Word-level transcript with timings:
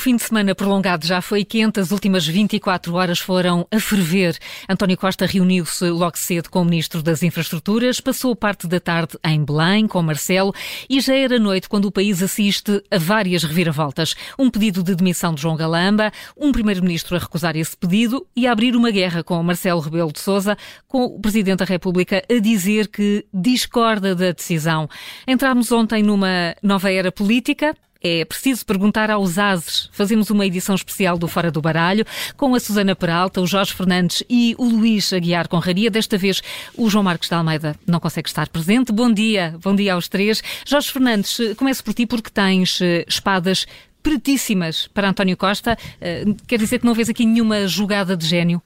fim 0.00 0.16
de 0.16 0.22
semana 0.22 0.54
prolongado 0.54 1.06
já 1.06 1.20
foi 1.20 1.44
quente, 1.44 1.78
as 1.78 1.90
últimas 1.90 2.26
24 2.26 2.94
horas 2.94 3.18
foram 3.18 3.68
a 3.70 3.78
ferver. 3.78 4.34
António 4.66 4.96
Costa 4.96 5.26
reuniu-se 5.26 5.90
logo 5.90 6.16
cedo 6.16 6.48
com 6.48 6.62
o 6.62 6.64
Ministro 6.64 7.02
das 7.02 7.22
Infraestruturas, 7.22 8.00
passou 8.00 8.34
parte 8.34 8.66
da 8.66 8.80
tarde 8.80 9.18
em 9.22 9.44
Belém 9.44 9.86
com 9.86 10.00
Marcelo 10.00 10.54
e 10.88 11.02
já 11.02 11.14
era 11.14 11.38
noite 11.38 11.68
quando 11.68 11.84
o 11.84 11.92
país 11.92 12.22
assiste 12.22 12.82
a 12.90 12.96
várias 12.96 13.44
reviravoltas. 13.44 14.16
Um 14.38 14.48
pedido 14.48 14.82
de 14.82 14.94
demissão 14.94 15.34
de 15.34 15.42
João 15.42 15.54
Galamba, 15.54 16.10
um 16.34 16.50
Primeiro-Ministro 16.50 17.14
a 17.14 17.18
recusar 17.18 17.54
esse 17.54 17.76
pedido 17.76 18.26
e 18.34 18.46
a 18.46 18.52
abrir 18.52 18.74
uma 18.74 18.90
guerra 18.90 19.22
com 19.22 19.42
Marcelo 19.42 19.80
Rebelo 19.80 20.12
de 20.12 20.20
Sousa, 20.20 20.56
com 20.88 21.04
o 21.04 21.20
Presidente 21.20 21.58
da 21.58 21.66
República 21.66 22.22
a 22.26 22.40
dizer 22.40 22.88
que 22.88 23.26
discorda 23.34 24.14
da 24.14 24.32
decisão. 24.32 24.88
Entramos 25.26 25.70
ontem 25.70 26.02
numa 26.02 26.56
nova 26.62 26.90
era 26.90 27.12
política, 27.12 27.76
é 28.02 28.24
preciso 28.24 28.64
perguntar 28.64 29.10
aos 29.10 29.38
ases. 29.38 29.90
Fazemos 29.92 30.30
uma 30.30 30.46
edição 30.46 30.74
especial 30.74 31.18
do 31.18 31.28
Fora 31.28 31.50
do 31.50 31.60
Baralho 31.60 32.04
com 32.36 32.54
a 32.54 32.60
Susana 32.60 32.96
Peralta, 32.96 33.40
o 33.40 33.46
Jorge 33.46 33.74
Fernandes 33.74 34.22
e 34.28 34.54
o 34.58 34.64
Luís 34.64 35.12
Aguiar 35.12 35.48
Conraria. 35.48 35.90
Desta 35.90 36.16
vez 36.16 36.42
o 36.76 36.88
João 36.88 37.04
Marcos 37.04 37.28
de 37.28 37.34
Almeida 37.34 37.76
não 37.86 38.00
consegue 38.00 38.28
estar 38.28 38.48
presente. 38.48 38.92
Bom 38.92 39.12
dia, 39.12 39.54
bom 39.62 39.74
dia 39.74 39.94
aos 39.94 40.08
três. 40.08 40.42
Jorge 40.66 40.90
Fernandes, 40.90 41.38
começo 41.56 41.84
por 41.84 41.94
ti 41.94 42.06
porque 42.06 42.30
tens 42.30 42.80
eh, 42.80 43.04
espadas 43.06 43.66
pretíssimas 44.02 44.88
para 44.88 45.08
António 45.08 45.36
Costa. 45.36 45.76
Eh, 46.00 46.24
quer 46.46 46.58
dizer 46.58 46.78
que 46.78 46.86
não 46.86 46.94
vês 46.94 47.08
aqui 47.08 47.26
nenhuma 47.26 47.66
jogada 47.66 48.16
de 48.16 48.26
gênio? 48.26 48.62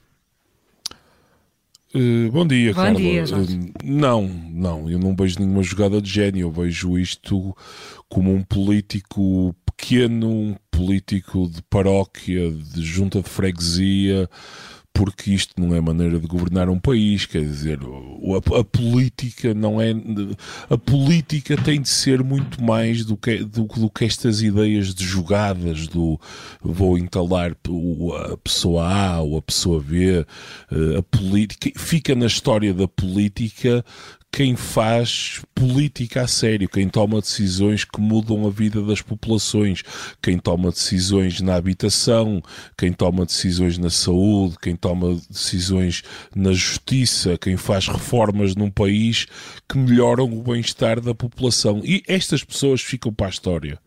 Uh, 1.95 2.29
bom 2.29 2.45
dia, 2.45 2.73
bom 2.73 2.81
Carla. 2.81 2.99
Dia, 2.99 3.23
uh, 3.23 3.73
não, 3.81 4.27
não, 4.27 4.89
eu 4.89 4.99
não 4.99 5.15
vejo 5.15 5.39
nenhuma 5.39 5.63
jogada 5.63 6.01
de 6.01 6.09
gênio. 6.09 6.47
Eu 6.47 6.51
vejo 6.51 6.99
isto 6.99 7.55
como 8.09 8.33
um 8.33 8.43
político 8.43 9.55
pequeno, 9.65 10.29
um 10.29 10.55
político 10.69 11.49
de 11.49 11.61
paróquia, 11.61 12.51
de 12.51 12.83
junta 12.83 13.21
de 13.21 13.29
freguesia, 13.29 14.29
porque 14.95 15.31
isto 15.31 15.53
não 15.59 15.75
é 15.75 15.81
maneira 15.81 16.17
de 16.17 16.25
governar 16.25 16.69
um 16.69 16.79
país, 16.79 17.25
quer 17.25 17.41
dizer, 17.41 17.79
a, 17.81 18.59
a, 18.59 18.63
política 18.63 19.53
não 19.53 19.81
é. 19.81 19.93
A 20.69 20.77
política 20.77 21.57
tem 21.57 21.81
de 21.81 21.89
ser 21.89 22.23
muito 22.23 22.63
mais 22.63 23.03
do 23.03 23.17
que, 23.17 23.39
do, 23.43 23.65
do 23.65 23.89
que 23.89 24.05
estas 24.05 24.41
ideias 24.41 24.95
de 24.95 25.03
jogadas 25.03 25.87
do 25.87 26.17
vou 26.61 26.97
entalar 26.97 27.51
a 27.51 28.37
pessoa 28.37 28.87
A 28.87 29.19
ou 29.19 29.37
a 29.37 29.41
pessoa 29.41 29.81
B. 29.81 30.25
Eh, 30.71 30.97
a 30.97 31.03
política 31.03 31.69
fica 31.77 32.15
na 32.15 32.27
história 32.27 32.73
da 32.73 32.87
política 32.87 33.83
quem 34.35 34.53
faz 34.53 35.41
política 35.55 36.23
a 36.23 36.27
sério, 36.27 36.67
quem 36.67 36.89
toma 36.89 37.21
decisões 37.21 37.85
que 37.85 38.01
mudam 38.01 38.45
a 38.45 38.49
vida 38.49 38.81
das 38.81 39.01
populações, 39.01 39.81
quem 40.21 40.37
toma 40.37 40.71
decisões 40.71 41.39
na 41.39 41.55
habitação, 41.55 42.43
quem 42.77 42.91
toma 42.91 43.25
decisões 43.25 43.77
na 43.77 43.89
saúde, 43.89 44.57
quem 44.61 44.75
toma 44.75 45.17
decisões 45.29 46.03
na 46.35 46.51
justiça, 46.51 47.37
quem 47.37 47.55
faz 47.55 47.87
reformas 47.87 48.57
num 48.57 48.69
país 48.69 49.25
que 49.69 49.77
melhoram 49.77 50.25
o 50.25 50.43
bem-estar 50.43 50.99
da 50.99 51.15
população. 51.15 51.81
E 51.85 52.03
estas 52.05 52.43
pessoas 52.43 52.81
ficam 52.81 53.13
para 53.13 53.27
a 53.27 53.29
história 53.29 53.79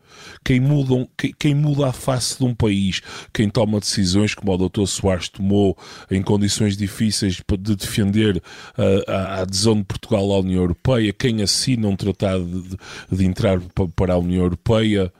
quem, 0.43 0.59
mudam, 0.59 1.07
quem, 1.17 1.33
quem, 1.37 1.55
muda 1.55 1.87
a 1.87 1.93
face 1.93 2.37
de 2.37 2.45
um 2.45 2.53
país, 2.53 3.01
quem 3.33 3.49
toma 3.49 3.79
decisões 3.79 4.33
como 4.33 4.53
o 4.53 4.69
Dr. 4.69 4.85
Soares 4.85 5.29
tomou 5.29 5.77
em 6.09 6.21
condições 6.21 6.77
difíceis 6.77 7.41
de 7.59 7.75
defender 7.75 8.41
a, 9.07 9.11
a 9.11 9.41
adesão 9.41 9.75
de 9.75 9.83
Portugal 9.83 10.31
à 10.31 10.39
União 10.39 10.61
Europeia, 10.61 11.13
quem 11.13 11.41
assina 11.41 11.87
um 11.87 11.95
tratado 11.95 12.45
de, 12.45 12.77
de 13.17 13.25
entrar 13.25 13.59
para 13.95 14.13
a 14.13 14.17
União 14.17 14.43
Europeia 14.43 15.11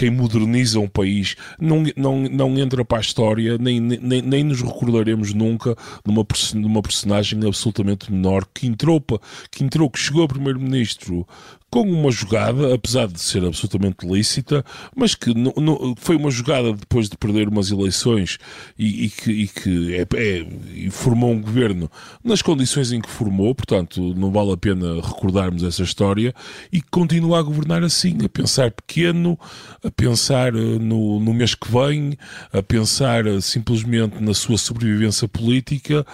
quem 0.00 0.10
moderniza 0.10 0.80
um 0.80 0.88
país 0.88 1.36
não, 1.60 1.82
não, 1.94 2.22
não 2.22 2.58
entra 2.58 2.82
para 2.84 2.96
a 2.96 3.00
história, 3.02 3.58
nem, 3.58 3.78
nem, 3.78 4.22
nem 4.22 4.44
nos 4.44 4.62
recordaremos 4.62 5.34
nunca 5.34 5.76
de 6.02 6.10
uma, 6.10 6.24
de 6.24 6.66
uma 6.66 6.80
personagem 6.80 7.38
absolutamente 7.46 8.10
menor 8.10 8.46
que 8.54 8.66
entrou, 8.66 9.04
que 9.50 9.62
entrou, 9.62 9.90
que 9.90 9.98
chegou 9.98 10.24
a 10.24 10.28
primeiro-ministro 10.28 11.26
com 11.70 11.82
uma 11.82 12.10
jogada, 12.10 12.74
apesar 12.74 13.06
de 13.06 13.20
ser 13.20 13.44
absolutamente 13.44 14.04
lícita, 14.04 14.64
mas 14.94 15.14
que 15.14 15.32
no, 15.32 15.52
no, 15.56 15.94
foi 15.96 16.16
uma 16.16 16.30
jogada 16.30 16.72
depois 16.72 17.08
de 17.08 17.16
perder 17.16 17.48
umas 17.48 17.70
eleições 17.70 18.38
e, 18.76 19.04
e 19.04 19.08
que, 19.08 19.30
e 19.30 19.48
que 19.48 19.94
é, 19.94 20.06
é, 20.16 20.46
e 20.74 20.90
formou 20.90 21.30
um 21.30 21.40
governo 21.40 21.88
nas 22.24 22.42
condições 22.42 22.90
em 22.90 23.00
que 23.00 23.08
formou, 23.08 23.54
portanto 23.54 24.00
não 24.16 24.32
vale 24.32 24.52
a 24.52 24.56
pena 24.56 25.00
recordarmos 25.00 25.62
essa 25.62 25.82
história 25.82 26.34
e 26.72 26.82
continua 26.82 27.38
a 27.38 27.42
governar 27.42 27.84
assim, 27.84 28.18
a 28.24 28.28
pensar 28.28 28.72
pequeno, 28.72 29.38
a 29.84 29.90
pensar 29.92 30.54
eh, 30.54 30.78
no, 30.78 31.20
no 31.20 31.32
mês 31.32 31.54
que 31.54 31.70
vem, 31.70 32.18
a 32.52 32.62
pensar 32.62 33.26
eh, 33.26 33.40
simplesmente 33.40 34.20
na 34.20 34.34
sua 34.34 34.58
sobrevivência 34.58 35.28
política 35.28 36.04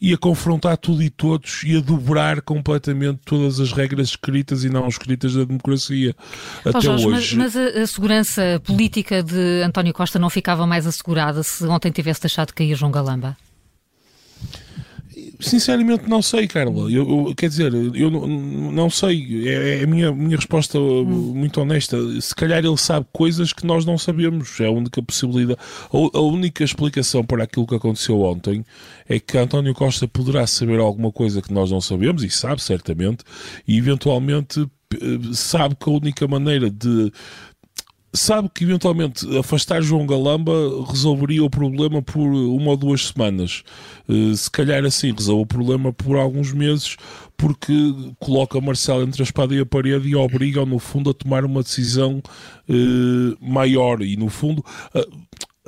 e 0.00 0.12
a 0.12 0.18
confrontar 0.18 0.76
tudo 0.78 1.02
e 1.02 1.10
todos 1.10 1.62
e 1.64 1.76
a 1.76 1.80
dobrar 1.80 2.40
completamente 2.40 3.20
todas 3.24 3.60
as 3.60 3.72
regras 3.72 4.08
escritas 4.08 4.64
e 4.64 4.68
não 4.68 4.86
os 4.86 4.98
escritas 5.02 5.34
da 5.34 5.44
democracia. 5.44 6.14
Até 6.64 6.80
Jorge, 6.80 7.06
hoje. 7.06 7.36
Mas, 7.36 7.54
mas 7.54 7.76
a, 7.76 7.82
a, 7.82 7.86
segurança 7.86 8.62
política 8.64 9.22
de 9.22 9.62
António 9.62 9.92
Costa 9.92 10.18
não 10.18 10.30
ficava 10.30 10.66
mais 10.66 10.86
assegurada 10.86 11.42
se 11.42 11.64
ontem 11.66 11.90
tivesse 11.90 12.22
deixado 12.22 12.52
cair 12.52 12.74
João 12.74 12.90
Galamba? 12.90 13.36
Sinceramente 15.42 16.08
não 16.08 16.22
sei, 16.22 16.46
Carla. 16.46 16.90
Eu, 16.90 17.26
eu 17.28 17.34
quer 17.34 17.48
dizer, 17.48 17.72
eu 17.74 18.10
não, 18.10 18.26
não 18.26 18.90
sei. 18.90 19.48
É, 19.48 19.80
é, 19.80 19.84
a 19.84 19.86
minha, 19.86 20.12
minha 20.12 20.36
resposta 20.36 20.78
hum. 20.78 21.32
muito 21.34 21.60
honesta. 21.60 21.96
Se 22.20 22.34
calhar 22.34 22.64
ele 22.64 22.76
sabe 22.76 23.06
coisas 23.12 23.52
que 23.52 23.66
nós 23.66 23.84
não 23.84 23.98
sabemos. 23.98 24.60
É 24.60 24.66
a 24.66 24.70
única 24.70 25.02
possibilidade. 25.02 25.58
A, 25.92 26.18
a, 26.18 26.20
única 26.20 26.62
explicação 26.62 27.24
para 27.24 27.44
aquilo 27.44 27.66
que 27.66 27.74
aconteceu 27.74 28.20
ontem 28.20 28.64
é 29.08 29.18
que 29.18 29.36
António 29.36 29.74
Costa 29.74 30.06
poderá 30.06 30.46
saber 30.46 30.78
alguma 30.78 31.10
coisa 31.10 31.42
que 31.42 31.52
nós 31.52 31.70
não 31.70 31.80
sabemos, 31.80 32.22
e 32.22 32.30
sabe 32.30 32.62
certamente, 32.62 33.24
e 33.66 33.76
eventualmente 33.76 34.64
sabe 35.34 35.74
que 35.76 35.88
a 35.88 35.92
única 35.92 36.26
maneira 36.26 36.70
de 36.70 37.12
sabe 38.14 38.50
que 38.54 38.64
eventualmente 38.64 39.26
afastar 39.38 39.82
João 39.82 40.06
Galamba 40.06 40.52
resolveria 40.86 41.42
o 41.42 41.50
problema 41.50 42.02
por 42.02 42.20
uma 42.20 42.70
ou 42.70 42.76
duas 42.76 43.06
semanas. 43.06 43.62
Uh, 44.08 44.36
se 44.36 44.50
calhar 44.50 44.84
assim 44.84 45.12
resolve 45.12 45.42
o 45.42 45.46
problema 45.46 45.92
por 45.92 46.16
alguns 46.16 46.52
meses, 46.52 46.96
porque 47.36 47.72
coloca 48.18 48.60
Marcelo 48.60 49.02
entre 49.02 49.22
a 49.22 49.24
espada 49.24 49.54
e 49.54 49.60
a 49.60 49.66
parede 49.66 50.08
e 50.08 50.14
obriga, 50.14 50.64
no 50.66 50.78
fundo, 50.78 51.10
a 51.10 51.14
tomar 51.14 51.44
uma 51.44 51.62
decisão 51.62 52.22
uh, 52.68 53.36
maior. 53.40 54.02
E, 54.02 54.16
no 54.16 54.28
fundo, 54.28 54.62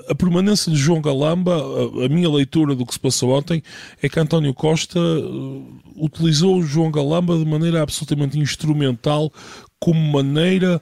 a 0.09 0.15
permanência 0.15 0.71
de 0.71 0.79
João 0.79 1.01
Galamba, 1.01 1.55
a, 1.55 2.07
a, 2.07 2.09
minha 2.09 2.31
leitura 2.31 2.75
do 2.75 2.85
que 2.85 2.93
se 2.93 3.01
passou 3.01 3.31
ontem 3.31 3.63
é 4.03 4.09
que 4.09 4.21
António 4.21 4.53
Costa 4.53 4.99
uh, 4.99 5.81
utilizou 5.97 6.63
João 6.63 6.91
Galamba 6.91 7.37
de 7.39 7.45
maneira 7.45 7.83
absolutamente 7.83 8.39
instrumental 8.39 9.33
como 9.85 10.01
maneira, 10.01 10.81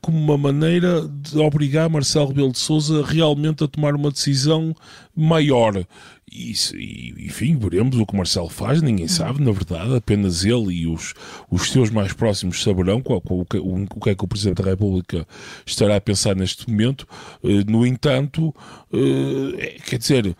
como 0.00 0.16
uma 0.16 0.38
maneira 0.38 1.06
de 1.06 1.38
obrigar 1.38 1.90
Marcelo 1.90 2.28
Rebelo 2.28 2.50
de 2.50 2.58
Sousa 2.58 3.04
realmente 3.04 3.62
a 3.62 3.68
tomar 3.68 3.94
uma 3.94 4.10
decisão 4.10 4.74
maior. 5.14 5.84
E, 6.32 6.54
e, 6.74 7.26
enfim, 7.26 7.58
veremos 7.58 7.98
o 7.98 8.06
que 8.06 8.16
Marcelo 8.16 8.48
faz, 8.48 8.80
ninguém 8.80 9.06
sabe, 9.06 9.42
na 9.42 9.52
verdade, 9.52 9.94
apenas 9.94 10.46
ele 10.46 10.72
e 10.72 10.86
os, 10.86 11.12
os 11.50 11.70
seus 11.70 11.90
mais 11.90 12.14
próximos 12.14 12.62
saberão 12.62 13.02
qual, 13.02 13.20
qual, 13.20 13.40
o, 13.40 13.44
que, 13.44 13.58
o, 13.58 13.84
o, 13.84 14.00
que 14.00 14.08
é 14.08 14.14
que 14.14 14.24
o 14.24 14.28
Presidente 14.28 14.62
da 14.62 14.70
República 14.70 15.28
estará 15.66 15.96
a 15.96 16.00
pensar 16.00 16.34
neste 16.34 16.70
momento. 16.70 17.06
Uh, 17.42 17.70
no 17.70 17.86
entanto, 17.86 18.48
uh, 18.48 19.82
quer 19.90 19.98
dizer, 19.98 20.26
uh, 20.28 20.34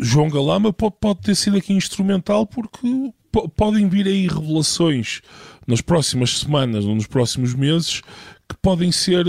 João 0.00 0.28
Galama 0.28 0.72
pode, 0.72 0.96
pode 1.00 1.20
ter 1.20 1.36
sido 1.36 1.58
aqui 1.58 1.72
instrumental 1.72 2.44
porque 2.44 3.12
podem 3.56 3.88
vir 3.88 4.08
aí 4.08 4.26
revelações 4.26 5.20
nas 5.68 5.82
próximas 5.82 6.38
semanas 6.40 6.86
ou 6.86 6.94
nos 6.94 7.06
próximos 7.06 7.54
meses 7.54 8.00
que 8.48 8.56
podem 8.62 8.90
ser 8.90 9.24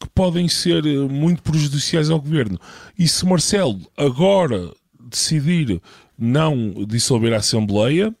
que 0.00 0.08
podem 0.12 0.48
ser 0.48 0.82
muito 1.08 1.40
prejudiciais 1.42 2.10
ao 2.10 2.20
governo. 2.20 2.58
E 2.98 3.06
se 3.06 3.24
Marcelo 3.24 3.80
agora 3.96 4.72
decidir 5.00 5.80
não 6.18 6.84
dissolver 6.86 7.32
a 7.32 7.38
Assembleia, 7.38 8.12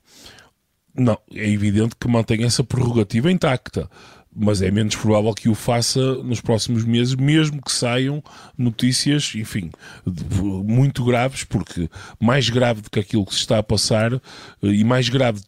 não, 0.94 1.18
é 1.32 1.50
evidente 1.50 1.96
que 1.98 2.06
mantém 2.06 2.44
essa 2.44 2.62
prerrogativa 2.62 3.30
intacta 3.30 3.90
mas 4.34 4.60
é 4.62 4.70
menos 4.70 4.96
provável 4.96 5.32
que 5.32 5.48
o 5.48 5.54
faça 5.54 6.14
nos 6.16 6.40
próximos 6.40 6.84
meses, 6.84 7.14
mesmo 7.14 7.62
que 7.62 7.70
saiam 7.70 8.22
notícias, 8.58 9.32
enfim, 9.34 9.70
muito 10.04 11.04
graves, 11.04 11.44
porque 11.44 11.88
mais 12.20 12.48
grave 12.48 12.82
do 12.82 12.90
que 12.90 12.98
aquilo 12.98 13.24
que 13.24 13.34
se 13.34 13.40
está 13.40 13.58
a 13.58 13.62
passar 13.62 14.12
eh, 14.14 14.18
e 14.62 14.82
mais 14.82 15.08
grave 15.08 15.40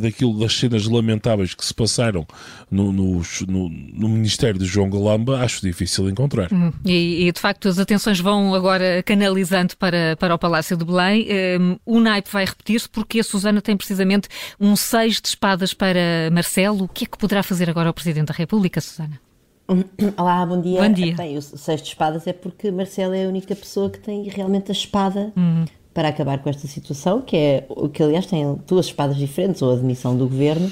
daquilo 0.00 0.38
das 0.38 0.56
cenas 0.56 0.86
lamentáveis 0.86 1.54
que 1.54 1.64
se 1.64 1.74
passaram 1.74 2.26
no, 2.70 2.92
no, 2.92 3.22
no, 3.46 3.68
no 3.68 4.08
Ministério 4.08 4.58
de 4.58 4.66
João 4.66 4.88
Galamba, 4.88 5.40
acho 5.40 5.60
difícil 5.60 6.08
encontrar. 6.08 6.50
Uhum. 6.50 6.72
E, 6.84 7.26
e, 7.26 7.32
de 7.32 7.40
facto 7.40 7.68
as 7.68 7.78
atenções 7.78 8.20
vão 8.20 8.54
agora 8.54 9.02
canalizando 9.02 9.76
para, 9.76 10.16
para 10.18 10.34
o 10.34 10.38
Palácio 10.38 10.76
de 10.76 10.84
Belém. 10.84 11.26
Um, 11.60 11.78
o 11.84 12.00
naipe 12.00 12.30
vai 12.30 12.44
repetir-se 12.44 12.88
porque 12.88 13.20
a 13.20 13.24
Susana 13.24 13.60
tem 13.60 13.76
precisamente 13.76 14.28
um 14.58 14.76
seis 14.76 15.20
de 15.20 15.28
espadas 15.28 15.74
para 15.74 16.30
Marcelo. 16.32 16.84
O 16.84 16.88
que 16.88 17.04
é 17.04 17.06
que 17.06 17.18
poderá 17.18 17.42
fazer 17.42 17.68
agora 17.68 17.90
o 17.90 17.94
Presidente? 17.94 18.13
Presidente 18.14 18.28
da 18.28 18.34
República, 18.34 18.80
Susana? 18.80 19.20
Olá, 20.16 20.46
bom 20.46 20.60
dia. 20.60 20.80
Bom 20.80 20.92
dia. 20.92 21.16
Bem, 21.16 21.36
o 21.36 21.42
Seis 21.42 21.82
de 21.82 21.88
Espadas 21.88 22.24
é 22.28 22.32
porque 22.32 22.70
Marcelo 22.70 23.12
é 23.12 23.24
a 23.24 23.28
única 23.28 23.56
pessoa 23.56 23.90
que 23.90 23.98
tem 23.98 24.22
realmente 24.28 24.70
a 24.70 24.72
espada 24.72 25.32
uhum. 25.36 25.64
para 25.92 26.10
acabar 26.10 26.38
com 26.38 26.48
esta 26.48 26.68
situação, 26.68 27.20
que 27.20 27.36
é 27.36 27.66
o 27.68 27.88
que 27.88 28.04
aliás 28.04 28.26
tem 28.26 28.56
duas 28.68 28.86
espadas 28.86 29.16
diferentes, 29.16 29.62
ou 29.62 29.72
a 29.72 29.76
demissão 29.76 30.16
do 30.16 30.28
governo, 30.28 30.70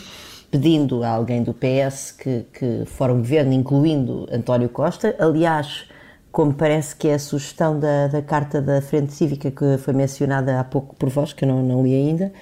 pedindo 0.53 1.03
a 1.03 1.09
alguém 1.09 1.43
do 1.43 1.53
PS 1.53 2.13
que, 2.13 2.47
que 2.53 2.85
fora 2.87 3.13
um 3.13 3.19
governo, 3.19 3.53
incluindo 3.53 4.29
António 4.31 4.69
Costa. 4.69 5.17
Aliás, 5.19 5.87
como 6.31 6.55
parece 6.55 6.95
que 6.95 7.09
é 7.09 7.15
a 7.15 7.19
sugestão 7.19 7.81
da, 7.81 8.07
da 8.07 8.23
Carta 8.23 8.63
da 8.63 8.81
Frente 8.81 9.13
Cívica 9.13 9.51
que 9.51 9.79
foi 9.79 9.95
mencionada 9.95 10.61
há 10.61 10.65
pouco 10.65 10.95
por 10.95 11.09
vós, 11.09 11.33
que 11.33 11.45
eu 11.45 11.49
não, 11.49 11.61
não 11.61 11.83
li 11.83 11.93
ainda, 11.93 12.33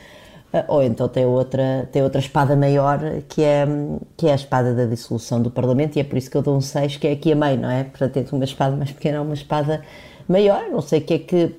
ou 0.67 0.83
então 0.83 1.09
tem 1.09 1.25
outra, 1.25 1.89
tem 1.93 2.03
outra 2.03 2.21
espada 2.21 2.57
maior 2.57 2.99
que 3.29 3.43
é, 3.43 3.67
que 4.17 4.27
é 4.27 4.33
a 4.33 4.35
espada 4.35 4.75
da 4.75 4.85
dissolução 4.85 5.41
do 5.41 5.51
Parlamento 5.51 5.97
e 5.97 6.01
é 6.01 6.05
por 6.05 6.19
isso 6.19 6.31
que 6.31 6.37
eu 6.37 6.43
dou 6.43 6.57
um 6.57 6.61
6 6.61 6.97
que 6.97 7.07
é 7.07 7.13
aqui 7.13 7.33
a 7.33 7.37
meio, 7.37 7.61
não 7.61 7.71
é? 7.71 7.85
Portanto, 7.85 8.17
entre 8.17 8.35
uma 8.35 8.45
espada 8.45 8.77
mais 8.77 8.91
pequena 8.91 9.23
uma 9.23 9.35
espada 9.35 9.83
maior, 10.29 10.69
não 10.71 10.81
sei 10.81 11.01
o 11.01 11.03
que 11.03 11.15
é 11.15 11.19
que 11.19 11.55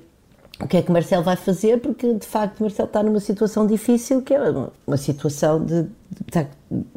o 0.60 0.68
que 0.68 0.76
é 0.76 0.82
que 0.82 0.92
Marcelo 0.92 1.24
vai 1.24 1.34
fazer, 1.34 1.80
porque 1.80 2.14
de 2.14 2.26
facto 2.26 2.60
Marcelo 2.60 2.86
está 2.86 3.02
numa 3.02 3.18
situação 3.18 3.66
difícil, 3.66 4.22
que 4.22 4.32
é 4.32 4.40
uma 4.86 4.96
situação 4.96 5.64
de, 5.64 5.82
de, 5.82 6.46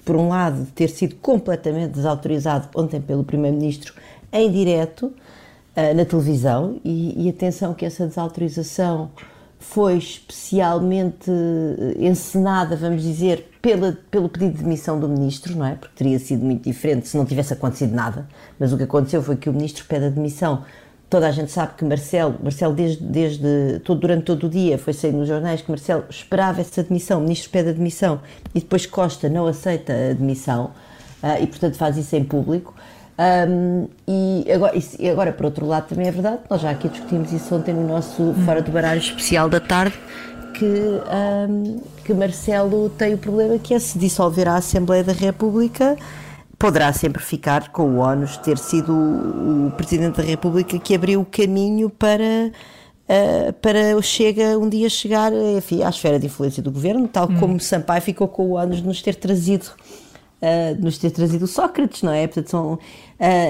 por 0.03 0.15
um 0.15 0.30
lado, 0.30 0.65
de 0.65 0.71
ter 0.71 0.88
sido 0.88 1.15
completamente 1.15 1.94
desautorizado 1.94 2.68
ontem 2.75 3.01
pelo 3.01 3.24
Primeiro-Ministro 3.24 3.94
em 4.31 4.51
direto 4.51 5.07
uh, 5.07 5.95
na 5.95 6.06
televisão, 6.06 6.80
e, 6.83 7.25
e 7.25 7.30
atenção 7.30 7.74
que 7.74 7.86
essa 7.86 8.06
desautorização 8.06 9.09
foi 9.69 9.97
especialmente 9.97 11.29
eh, 11.29 12.07
encenada, 12.07 12.75
vamos 12.75 13.01
dizer, 13.01 13.51
pela, 13.62 13.97
pelo 14.12 14.29
pedido 14.29 14.57
de 14.57 14.63
demissão 14.63 15.00
do 15.00 15.09
ministro, 15.09 15.56
não 15.56 15.65
é? 15.65 15.75
Porque 15.75 15.95
teria 15.95 16.19
sido 16.19 16.45
muito 16.45 16.63
diferente 16.63 17.07
se 17.07 17.17
não 17.17 17.25
tivesse 17.25 17.53
acontecido 17.53 17.94
nada. 17.94 18.27
Mas 18.59 18.71
o 18.71 18.77
que 18.77 18.83
aconteceu 18.83 19.21
foi 19.21 19.35
que 19.35 19.50
o 19.50 19.53
ministro 19.53 19.83
pede 19.85 20.06
a 20.06 20.09
demissão. 20.09 20.63
Toda 21.09 21.27
a 21.27 21.31
gente 21.31 21.51
sabe 21.51 21.73
que 21.75 21.83
Marcelo, 21.83 22.35
Marcelo 22.41 22.73
desde, 22.73 23.03
desde 23.03 23.79
todo, 23.83 24.00
durante 24.00 24.23
todo 24.23 24.47
o 24.47 24.50
dia 24.50 24.77
foi 24.77 24.94
sair 24.94 25.12
nos 25.12 25.27
jornais 25.27 25.62
que 25.62 25.69
Marcelo 25.69 26.06
esperava 26.09 26.62
essa 26.62 26.83
demissão, 26.83 27.19
o 27.19 27.23
ministro 27.23 27.50
pede 27.50 27.69
a 27.69 27.73
demissão 27.73 28.21
e 28.53 28.59
depois 28.59 28.85
Costa 28.85 29.27
não 29.29 29.45
aceita 29.45 29.94
a 29.94 30.13
demissão 30.13 30.71
uh, 31.21 31.41
e 31.41 31.47
portanto 31.47 31.75
faz 31.75 31.97
isso 31.97 32.15
em 32.15 32.23
público. 32.23 32.73
Um, 33.17 33.88
e, 34.06 34.45
agora, 34.51 34.73
e 35.00 35.09
agora, 35.09 35.31
por 35.31 35.45
outro 35.45 35.65
lado, 35.65 35.88
também 35.88 36.07
é 36.07 36.12
verdade, 36.12 36.39
nós 36.50 36.62
já 36.62 36.71
aqui 36.71 36.89
discutimos 36.89 37.31
isso 37.31 37.56
ontem 37.56 37.73
no 37.73 37.88
nosso 37.88 38.33
Fora 38.45 38.62
do 38.62 38.71
Baralho 38.71 39.00
especial 39.00 39.47
da 39.47 39.59
tarde, 39.59 39.97
que, 40.53 40.65
um, 40.65 41.81
que 42.03 42.13
Marcelo 42.13 42.89
tem 42.89 43.13
o 43.13 43.17
problema 43.17 43.57
que 43.57 43.73
é 43.73 43.79
se 43.79 43.97
dissolver 43.97 44.47
a 44.50 44.56
Assembleia 44.56 45.03
da 45.03 45.13
República, 45.13 45.95
poderá 46.59 46.91
sempre 46.91 47.23
ficar 47.23 47.69
com 47.69 47.83
o 47.83 47.97
ónus 48.00 48.31
de 48.31 48.39
ter 48.39 48.57
sido 48.57 48.91
o, 48.91 49.67
o 49.67 49.71
Presidente 49.71 50.17
da 50.17 50.23
República 50.23 50.77
que 50.77 50.94
abriu 50.94 51.21
o 51.21 51.25
caminho 51.25 51.89
para. 51.89 52.51
Uh, 53.07 53.53
para 53.62 54.01
Chega 54.01 54.57
um 54.57 54.67
dia 54.67 54.89
chegar 54.89 55.31
enfim, 55.31 55.83
à 55.83 55.89
esfera 55.89 56.17
de 56.17 56.25
influência 56.25 56.63
do 56.63 56.71
governo, 56.71 57.07
tal 57.07 57.29
hum. 57.29 57.39
como 57.39 57.59
Sampaio 57.59 58.01
ficou 58.01 58.27
com 58.27 58.47
o 58.47 58.51
ónus 58.53 58.77
de 58.77 58.83
nos 58.83 59.00
ter 59.00 59.13
trazido 59.13 59.67
uh, 60.42 60.82
nos 60.82 60.98
ter 60.98 61.12
trazido 61.12 61.48
Sócrates, 61.48 62.02
não 62.02 62.12
é? 62.12 62.28
Portanto, 62.28 62.50
são, 62.50 62.74
uh, 62.74 62.80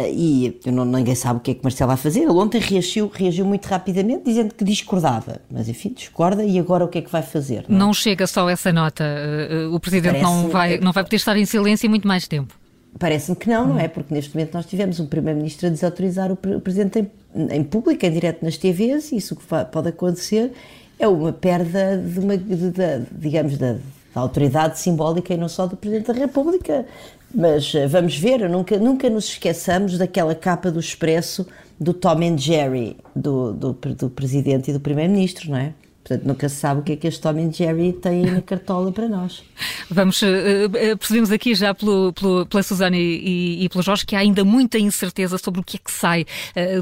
e 0.09 0.59
não, 0.65 0.85
ninguém 0.85 1.15
sabe 1.15 1.39
o 1.39 1.41
que 1.41 1.51
é 1.51 1.53
que 1.53 1.63
Marcelo 1.63 1.89
vai 1.89 1.97
fazer. 1.97 2.21
Ele 2.21 2.31
ontem 2.31 2.59
reagiu, 2.59 3.11
reagiu 3.13 3.45
muito 3.45 3.65
rapidamente, 3.65 4.25
dizendo 4.25 4.53
que 4.53 4.63
discordava. 4.63 5.41
Mas 5.49 5.69
enfim, 5.69 5.93
discorda 5.95 6.43
e 6.43 6.59
agora 6.59 6.85
o 6.85 6.87
que 6.87 6.99
é 6.99 7.01
que 7.01 7.11
vai 7.11 7.21
fazer? 7.21 7.65
Não, 7.67 7.87
não 7.87 7.93
chega 7.93 8.27
só 8.27 8.49
essa 8.49 8.71
nota. 8.71 9.03
Uh, 9.03 9.73
o 9.73 9.79
Presidente 9.79 10.21
não 10.21 10.49
vai, 10.49 10.77
não 10.77 10.91
vai 10.91 11.03
poder 11.03 11.17
estar 11.17 11.35
em 11.37 11.45
silêncio 11.45 11.89
muito 11.89 12.07
mais 12.07 12.27
tempo. 12.27 12.53
Parece-me 12.97 13.35
que 13.35 13.49
não, 13.49 13.67
não 13.67 13.79
é? 13.79 13.89
Porque 13.89 14.13
neste 14.13 14.33
momento 14.33 14.53
nós 14.53 14.65
tivemos 14.65 15.01
um 15.01 15.05
Primeiro-Ministro 15.05 15.67
a 15.67 15.69
desautorizar 15.69 16.31
o 16.31 16.37
Presidente 16.37 17.05
em, 17.35 17.57
em 17.57 17.63
público, 17.63 18.05
em 18.05 18.11
direto 18.11 18.41
nas 18.41 18.57
TVs, 18.57 19.11
e 19.11 19.17
isso 19.17 19.35
que 19.35 19.43
pode 19.69 19.89
acontecer 19.89 20.53
é 20.97 21.05
uma 21.05 21.33
perda 21.33 21.97
de 21.97 22.19
uma, 22.19 22.37
de, 22.37 22.71
de, 22.71 23.05
digamos, 23.11 23.57
da, 23.57 23.75
da 24.15 24.21
autoridade 24.21 24.79
simbólica 24.79 25.33
e 25.33 25.37
não 25.37 25.49
só 25.49 25.67
do 25.67 25.75
Presidente 25.75 26.07
da 26.07 26.13
República. 26.13 26.85
Mas 27.33 27.75
eh, 27.75 27.85
vamos 27.85 28.17
ver, 28.17 28.49
nunca, 28.49 28.77
nunca 28.79 29.09
nos 29.09 29.25
esqueçamos 29.25 29.97
daquela 29.97 30.33
capa 30.33 30.71
do 30.71 30.79
Expresso 30.79 31.45
do 31.77 31.93
Tom 31.93 32.23
and 32.23 32.37
Jerry, 32.37 32.95
do, 33.13 33.51
do, 33.51 33.73
do 33.73 34.09
Presidente 34.09 34.71
e 34.71 34.73
do 34.73 34.79
Primeiro-Ministro, 34.79 35.51
não 35.51 35.57
é? 35.57 35.73
Portanto, 36.05 36.27
nunca 36.27 36.47
se 36.47 36.57
sabe 36.57 36.81
o 36.81 36.83
que 36.83 36.91
é 36.91 36.95
que 36.95 37.07
este 37.07 37.19
Tom 37.19 37.35
e 37.39 37.51
Jerry 37.51 37.91
tem 37.91 38.21
na 38.21 38.39
cartola 38.39 38.91
para 38.91 39.09
nós. 39.09 39.43
Vamos, 39.89 40.21
uh, 40.21 40.69
percebemos 40.99 41.31
aqui 41.31 41.55
já 41.55 41.73
pelo, 41.73 42.13
pelo, 42.13 42.45
pela 42.45 42.61
Susana 42.61 42.95
e, 42.95 43.63
e, 43.65 43.69
pelo 43.69 43.81
Jorge 43.81 44.05
que 44.05 44.15
há 44.15 44.19
ainda 44.19 44.43
muita 44.43 44.77
incerteza 44.77 45.39
sobre 45.39 45.61
o 45.61 45.63
que 45.63 45.77
é 45.77 45.79
que 45.83 45.91
sai 45.91 46.23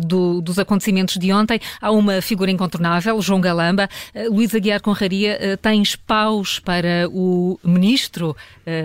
do, 0.06 0.42
dos 0.42 0.60
acontecimentos 0.60 1.16
de 1.16 1.32
ontem. 1.32 1.58
Há 1.82 1.90
uma 1.92 2.22
figura 2.22 2.52
incontornável, 2.52 3.22
João 3.22 3.40
Galamba. 3.40 3.88
Luís 4.30 4.54
Aguiar 4.54 4.82
Conraria, 4.82 5.58
tens 5.62 5.96
paus 5.96 6.60
para 6.60 7.08
o 7.10 7.58
ministro 7.64 8.36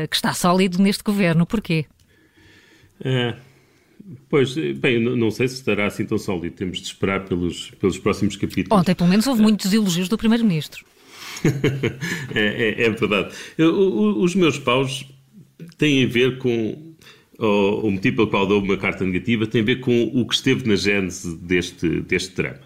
que 0.09 0.15
está 0.15 0.33
sólido 0.33 0.81
neste 0.81 1.03
governo. 1.03 1.45
Porquê? 1.45 1.87
É, 3.05 3.35
Pois, 4.29 4.55
bem, 4.55 4.99
não 4.99 5.31
sei 5.31 5.49
se 5.49 5.57
estará 5.57 5.87
assim 5.87 6.05
tão 6.05 6.19
sólido. 6.19 6.55
Temos 6.55 6.79
de 6.79 6.87
esperar 6.87 7.25
pelos, 7.25 7.71
pelos 7.73 7.99
próximos 7.99 8.37
capítulos. 8.37 8.81
Ontem, 8.81 8.95
pelo 8.95 9.09
menos, 9.09 9.27
houve 9.27 9.43
muitos 9.43 9.73
elogios 9.73 10.09
do 10.09 10.17
Primeiro-Ministro. 10.17 10.85
é, 12.35 12.83
é, 12.83 12.87
é, 12.87 12.91
verdade. 12.91 13.35
Eu, 13.57 14.19
os 14.19 14.35
meus 14.35 14.59
paus 14.59 15.07
têm 15.77 16.05
a 16.05 16.07
ver 16.07 16.39
com. 16.39 16.89
O, 17.39 17.87
o 17.87 17.91
motivo 17.93 18.17
pelo 18.17 18.29
qual 18.29 18.47
dou 18.47 18.61
uma 18.61 18.77
carta 18.77 19.05
negativa 19.05 19.47
tem 19.47 19.61
a 19.61 19.65
ver 19.65 19.77
com 19.77 20.11
o 20.13 20.27
que 20.27 20.35
esteve 20.35 20.67
na 20.67 20.75
gênese 20.75 21.37
deste, 21.37 22.01
deste 22.01 22.35
drama. 22.35 22.59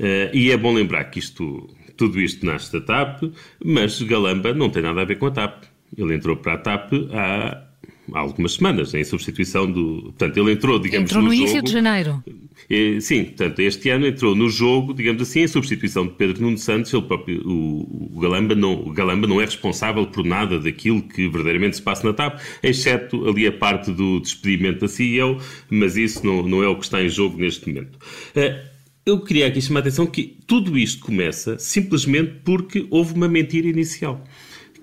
Uh, 0.00 0.34
e 0.34 0.50
é 0.50 0.56
bom 0.56 0.72
lembrar 0.72 1.04
que 1.04 1.20
isto, 1.20 1.68
tudo 1.96 2.20
isto 2.20 2.44
nasce 2.44 2.72
da 2.72 2.80
TAP, 2.80 3.22
mas 3.64 4.02
Galamba 4.02 4.52
não 4.52 4.68
tem 4.68 4.82
nada 4.82 5.02
a 5.02 5.04
ver 5.04 5.16
com 5.16 5.26
a 5.26 5.30
TAP. 5.30 5.62
Ele 5.96 6.14
entrou 6.14 6.36
para 6.36 6.54
a 6.54 6.58
TAP 6.58 6.92
há 7.12 7.69
há 8.14 8.20
algumas 8.20 8.52
semanas, 8.52 8.94
em 8.94 9.04
substituição 9.04 9.70
do. 9.70 10.02
Portanto, 10.04 10.36
ele 10.38 10.52
entrou, 10.52 10.78
digamos, 10.78 11.10
entrou 11.10 11.22
no, 11.22 11.28
no 11.28 11.34
início 11.34 11.56
jogo, 11.56 11.66
de 11.66 11.72
janeiro. 11.72 12.24
É, 12.68 13.00
sim, 13.00 13.24
portanto, 13.24 13.60
este 13.60 13.88
ano 13.90 14.06
entrou 14.06 14.34
no 14.34 14.48
jogo, 14.48 14.94
digamos 14.94 15.22
assim, 15.22 15.40
em 15.40 15.48
substituição 15.48 16.06
de 16.06 16.12
Pedro 16.12 16.42
Nuno 16.42 16.58
Santos. 16.58 16.92
Ele 16.92 17.02
próprio, 17.02 17.42
o, 17.46 18.16
o, 18.16 18.20
Galamba 18.20 18.54
não, 18.54 18.74
o 18.74 18.92
Galamba 18.92 19.26
não 19.26 19.40
é 19.40 19.44
responsável 19.44 20.06
por 20.06 20.24
nada 20.24 20.58
daquilo 20.58 21.02
que 21.02 21.28
verdadeiramente 21.28 21.76
se 21.76 21.82
passa 21.82 22.06
na 22.06 22.12
TAP, 22.12 22.40
exceto 22.62 23.28
ali 23.28 23.46
a 23.46 23.52
parte 23.52 23.90
do 23.90 24.20
despedimento 24.20 24.80
da 24.80 24.88
CEO, 24.88 25.38
mas 25.68 25.96
isso 25.96 26.24
não, 26.24 26.42
não 26.42 26.62
é 26.62 26.68
o 26.68 26.76
que 26.76 26.84
está 26.84 27.02
em 27.02 27.08
jogo 27.08 27.38
neste 27.38 27.68
momento. 27.68 27.98
Uh, 28.36 28.70
eu 29.04 29.20
queria 29.20 29.46
aqui 29.46 29.60
chamar 29.60 29.80
a 29.80 29.82
atenção 29.82 30.06
que 30.06 30.38
tudo 30.46 30.78
isto 30.78 31.04
começa 31.04 31.58
simplesmente 31.58 32.34
porque 32.44 32.86
houve 32.90 33.14
uma 33.14 33.26
mentira 33.26 33.66
inicial 33.66 34.22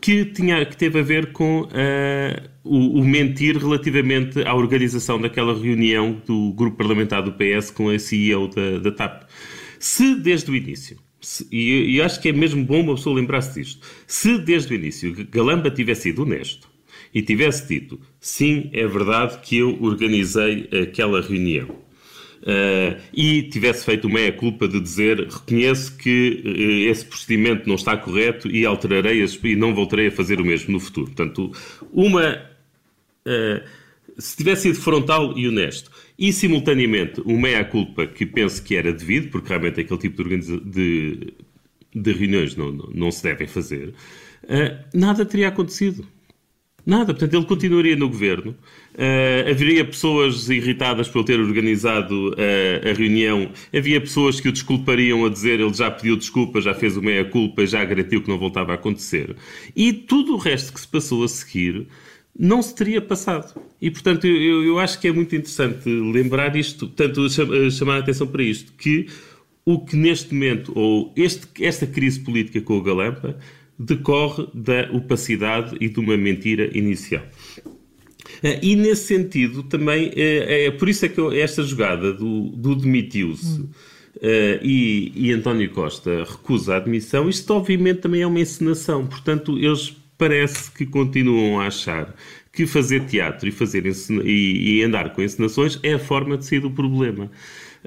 que, 0.01 0.25
tinha, 0.25 0.65
que 0.65 0.77
teve 0.77 0.99
a 0.99 1.03
ver 1.03 1.31
com 1.31 1.61
uh, 1.61 2.49
o, 2.63 2.99
o, 2.99 3.05
mentir 3.05 3.57
relativamente 3.57 4.41
à 4.43 4.53
organização 4.53 5.19
daquela 5.19 5.57
reunião 5.57 6.21
do 6.25 6.53
grupo 6.53 6.77
parlamentar 6.77 7.23
do 7.23 7.33
PS 7.33 7.71
com 7.71 7.89
a 7.89 7.97
CEO 7.97 8.47
da, 8.47 8.79
da 8.79 8.91
TAP. 8.91 9.23
Se 9.79 10.15
desde 10.15 10.51
o 10.51 10.55
início, 10.55 10.97
se, 11.21 11.47
e, 11.51 11.95
e 11.95 12.01
acho 12.01 12.21
que 12.21 12.29
é 12.29 12.31
mesmo 12.31 12.63
bom 12.63 12.81
uma 12.81 12.95
pessoa 12.95 13.15
lembrar-se 13.15 13.59
disto, 13.59 13.85
se 14.05 14.37
desde 14.37 14.73
o 14.73 14.75
início 14.75 15.13
Galamba 15.31 15.69
tivesse 15.69 16.03
sido 16.03 16.23
honesto 16.23 16.69
e 17.13 17.21
tivesse 17.21 17.67
dito 17.67 17.99
sim, 18.19 18.69
é 18.73 18.85
verdade 18.87 19.39
que 19.41 19.57
eu 19.57 19.81
organizei 19.81 20.69
aquela 20.83 21.21
reunião 21.21 21.86
uh, 22.41 22.99
e 23.13 23.43
tivesse 23.43 23.85
feito 23.85 24.07
uma 24.07 24.19
meia-culpa 24.19 24.67
de 24.67 24.79
dizer 24.79 25.19
reconheço 25.19 25.95
que 25.97 26.41
uh, 26.45 26.89
esse 26.91 27.05
procedimento 27.05 27.67
não 27.67 27.75
está 27.75 27.95
correto 27.97 28.49
e 28.49 28.65
alterarei 28.65 29.21
as, 29.21 29.37
e 29.43 29.55
não 29.55 29.73
voltarei 29.73 30.07
a 30.07 30.11
fazer 30.11 30.39
o 30.41 30.45
mesmo 30.45 30.73
no 30.73 30.79
futuro. 30.79 31.07
Portanto, 31.07 31.51
uma. 31.91 32.41
Uh, 33.25 33.87
se 34.19 34.35
tivesse 34.35 34.63
sido 34.63 34.81
frontal 34.81 35.37
e 35.37 35.47
honesto 35.47 35.91
e, 36.17 36.33
simultaneamente, 36.33 37.21
uma 37.21 37.39
meia-culpa 37.39 38.07
que 38.07 38.25
penso 38.25 38.63
que 38.63 38.75
era 38.75 38.91
devido, 38.91 39.29
porque 39.29 39.49
realmente 39.49 39.81
aquele 39.81 39.99
tipo 39.99 40.23
de, 40.23 40.59
de, 40.61 41.33
de 41.93 42.11
reuniões 42.13 42.55
não, 42.55 42.71
não, 42.71 42.89
não, 42.91 43.11
se 43.11 43.21
devem 43.21 43.45
fazer, 43.45 43.93
nada 44.91 45.23
teria 45.23 45.49
acontecido. 45.49 46.03
Nada, 46.87 47.13
portanto, 47.13 47.33
ele 47.33 47.45
continuaria 47.45 47.97
no 47.97 48.07
governo. 48.07 48.51
Uh, 48.93 49.51
haveria 49.51 49.83
pessoas 49.83 50.49
irritadas 50.49 51.09
por 51.09 51.25
ter 51.25 51.37
organizado 51.37 52.29
uh, 52.29 52.89
a 52.89 52.93
reunião. 52.93 53.51
Havia 53.75 53.99
pessoas 53.99 54.39
que 54.39 54.47
o 54.47 54.53
desculpariam 54.53 55.25
a 55.25 55.29
dizer 55.29 55.59
ele 55.59 55.73
já 55.73 55.91
pediu 55.91 56.15
desculpa, 56.15 56.61
já 56.61 56.73
fez 56.73 56.95
o 56.95 57.01
meia-culpa, 57.01 57.65
já 57.65 57.83
garantiu 57.83 58.23
que 58.23 58.29
não 58.29 58.37
voltava 58.37 58.71
a 58.71 58.75
acontecer. 58.75 59.35
E 59.75 59.91
tudo 59.91 60.35
o 60.35 60.37
resto 60.37 60.71
que 60.71 60.79
se 60.79 60.87
passou 60.87 61.25
a 61.25 61.27
seguir 61.27 61.87
não 62.39 62.61
se 62.61 62.73
teria 62.73 63.01
passado. 63.01 63.61
E, 63.81 63.91
portanto, 63.91 64.25
eu, 64.25 64.63
eu 64.63 64.79
acho 64.79 64.97
que 65.01 65.09
é 65.09 65.11
muito 65.11 65.35
interessante 65.35 65.89
lembrar 65.89 66.55
isto, 66.55 66.87
portanto, 66.87 67.27
chamar 67.69 67.95
a 67.95 67.99
atenção 67.99 68.27
para 68.27 68.43
isto, 68.43 68.71
que 68.77 69.07
o 69.65 69.77
que 69.77 69.97
neste 69.97 70.33
momento, 70.33 70.71
ou 70.73 71.11
este, 71.17 71.47
esta 71.59 71.85
crise 71.85 72.21
política 72.21 72.61
com 72.61 72.77
o 72.77 72.81
Galampa, 72.81 73.37
decorre 73.79 74.47
da 74.53 74.89
opacidade 74.91 75.75
e 75.79 75.89
de 75.89 75.99
uma 75.99 76.17
mentira 76.17 76.69
inicial. 76.77 77.23
E 78.61 78.75
nesse 78.75 79.05
sentido 79.05 79.63
também 79.63 80.11
é, 80.15 80.65
é 80.65 80.71
por 80.71 80.89
isso 80.89 81.05
é 81.05 81.09
que 81.09 81.21
esta 81.39 81.63
jogada 81.63 82.13
do, 82.13 82.49
do 82.49 82.75
demitiu-se. 82.75 83.61
Uh, 84.17 84.57
e, 84.63 85.11
e, 85.15 85.31
António 85.31 85.69
Costa 85.69 86.23
recusa 86.23 86.73
a 86.73 86.77
admissão, 86.77 87.29
isto 87.29 87.53
obviamente 87.53 87.99
também 87.99 88.21
é 88.21 88.27
uma 88.27 88.39
encenação. 88.39 89.05
Portanto, 89.05 89.57
eles 89.59 89.95
parece 90.17 90.71
que 90.71 90.87
continuam 90.87 91.59
a 91.59 91.67
achar 91.67 92.15
que 92.51 92.65
fazer 92.65 93.05
teatro 93.05 93.47
e, 93.47 93.51
fazer 93.51 93.85
e, 93.85 94.79
e 94.79 94.83
andar 94.83 95.13
com 95.13 95.21
encenações 95.21 95.79
é 95.83 95.93
a 95.93 95.99
forma 95.99 96.35
de 96.35 96.45
sair 96.47 96.59
do 96.59 96.71
problema. 96.71 97.29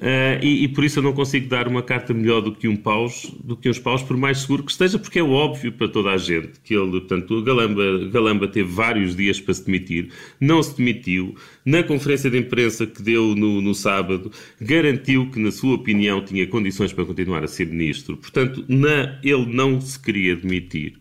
Uh, 0.01 0.43
e, 0.43 0.65
e, 0.65 0.69
por 0.69 0.83
isso 0.83 0.99
eu 0.99 1.03
não 1.03 1.13
consigo 1.13 1.47
dar 1.47 1.69
uma 1.69 1.83
carta 1.83 2.15
melhor 2.15 2.41
do 2.41 2.53
que 2.53 2.67
um 2.67 2.75
paus, 2.75 3.31
do 3.45 3.55
que 3.55 3.69
uns 3.69 3.79
paus, 3.79 4.03
por 4.03 4.17
mais 4.17 4.39
seguro 4.39 4.65
que 4.65 4.73
esteja, 4.73 4.99
porque 4.99 5.19
é 5.19 5.23
óbvio 5.23 5.71
para 5.73 5.89
toda 5.89 6.11
a 6.11 6.17
gente 6.17 6.59
que 6.65 6.75
ele, 6.75 6.93
portanto, 6.93 7.43
Galamba, 7.43 8.09
Galamba 8.11 8.49
teve 8.49 8.73
vários 8.73 9.15
dias 9.15 9.39
para 9.39 9.53
se 9.53 9.67
demitir, 9.67 10.11
não 10.41 10.63
se 10.63 10.75
demitiu. 10.75 11.35
Na 11.67 11.83
conferência 11.83 12.31
de 12.31 12.39
imprensa 12.39 12.87
que 12.87 13.03
deu 13.03 13.35
no, 13.35 13.61
no 13.61 13.75
sábado, 13.75 14.33
garantiu 14.59 15.31
que, 15.31 15.39
na 15.39 15.51
sua 15.51 15.75
opinião, 15.75 16.25
tinha 16.25 16.47
condições 16.47 16.95
para 16.95 17.05
continuar 17.05 17.45
a 17.45 17.49
ser 17.49 17.67
ministro. 17.67 18.17
Portanto, 18.17 18.65
na, 18.67 19.21
ele 19.23 19.45
não 19.53 19.79
se 19.83 20.01
queria 20.01 20.35
demitir. 20.35 20.95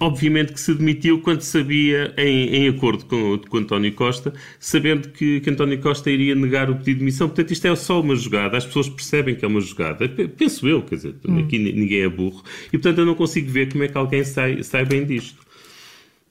Obviamente 0.00 0.52
que 0.52 0.60
se 0.60 0.72
demitiu 0.74 1.20
quando 1.20 1.40
sabia, 1.40 2.14
em, 2.16 2.54
em 2.54 2.68
acordo 2.68 3.04
com, 3.06 3.38
com 3.48 3.58
António 3.58 3.92
Costa, 3.94 4.32
sabendo 4.60 5.08
que, 5.08 5.40
que, 5.40 5.50
António 5.50 5.80
Costa 5.80 6.08
iria 6.08 6.36
negar 6.36 6.70
o 6.70 6.76
pedido 6.76 6.94
de 6.94 6.98
demissão. 7.00 7.28
Portanto, 7.28 7.50
isto 7.50 7.66
é 7.66 7.74
só 7.74 8.00
uma 8.00 8.14
jogada. 8.14 8.56
As 8.56 8.64
pessoas 8.64 8.88
percebem 8.88 9.34
que 9.34 9.44
é 9.44 9.48
uma 9.48 9.60
jogada. 9.60 10.08
Penso 10.08 10.68
eu, 10.68 10.82
quer 10.82 10.96
dizer, 10.96 11.14
hum. 11.28 11.40
aqui 11.40 11.58
ninguém 11.58 12.02
é 12.02 12.08
burro. 12.08 12.44
E, 12.68 12.78
portanto, 12.78 12.98
eu 12.98 13.06
não 13.06 13.16
consigo 13.16 13.50
ver 13.50 13.72
como 13.72 13.82
é 13.82 13.88
que 13.88 13.98
alguém 13.98 14.22
sai, 14.22 14.62
sai 14.62 14.84
bem 14.84 15.04
disto. 15.04 15.47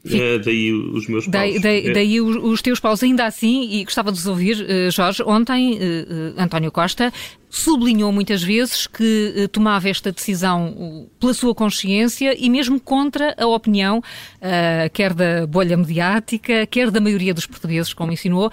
É, 0.06 0.40
daí 0.40 0.72
os 0.72 1.08
meus 1.08 1.26
paus. 1.26 1.32
Daí, 1.32 1.60
daí, 1.60 1.88
é. 1.88 1.94
daí 1.94 2.22
os, 2.22 2.36
os, 2.38 2.62
teus 2.62 2.80
paus, 2.80 3.02
ainda 3.04 3.26
assim, 3.26 3.70
e 3.72 3.84
gostava 3.84 4.12
de 4.12 4.18
vos 4.18 4.28
ouvir, 4.28 4.56
uh, 4.56 4.92
Jorge, 4.92 5.24
ontem 5.24 5.74
uh, 5.74 6.34
António 6.38 6.72
Costa 6.72 7.12
sublinhou 7.50 8.12
muitas 8.12 8.44
vezes 8.44 8.88
que 8.88 9.48
tomava 9.54 9.90
esta 9.90 10.12
decisão 10.12 11.08
pela 11.18 11.34
sua 11.34 11.56
consciência 11.56 12.36
e 12.38 12.50
mesmo 12.50 12.78
contra 12.78 13.34
a 13.38 13.48
opinião, 13.48 14.04
quer 14.92 15.14
da 15.14 15.48
bolha 15.48 15.78
mediática, 15.78 16.68
quer 16.68 16.92
da 16.92 17.00
maioria 17.00 17.34
dos 17.34 17.46
portugueses, 17.46 17.94
como 17.94 18.12
ensinou, 18.12 18.52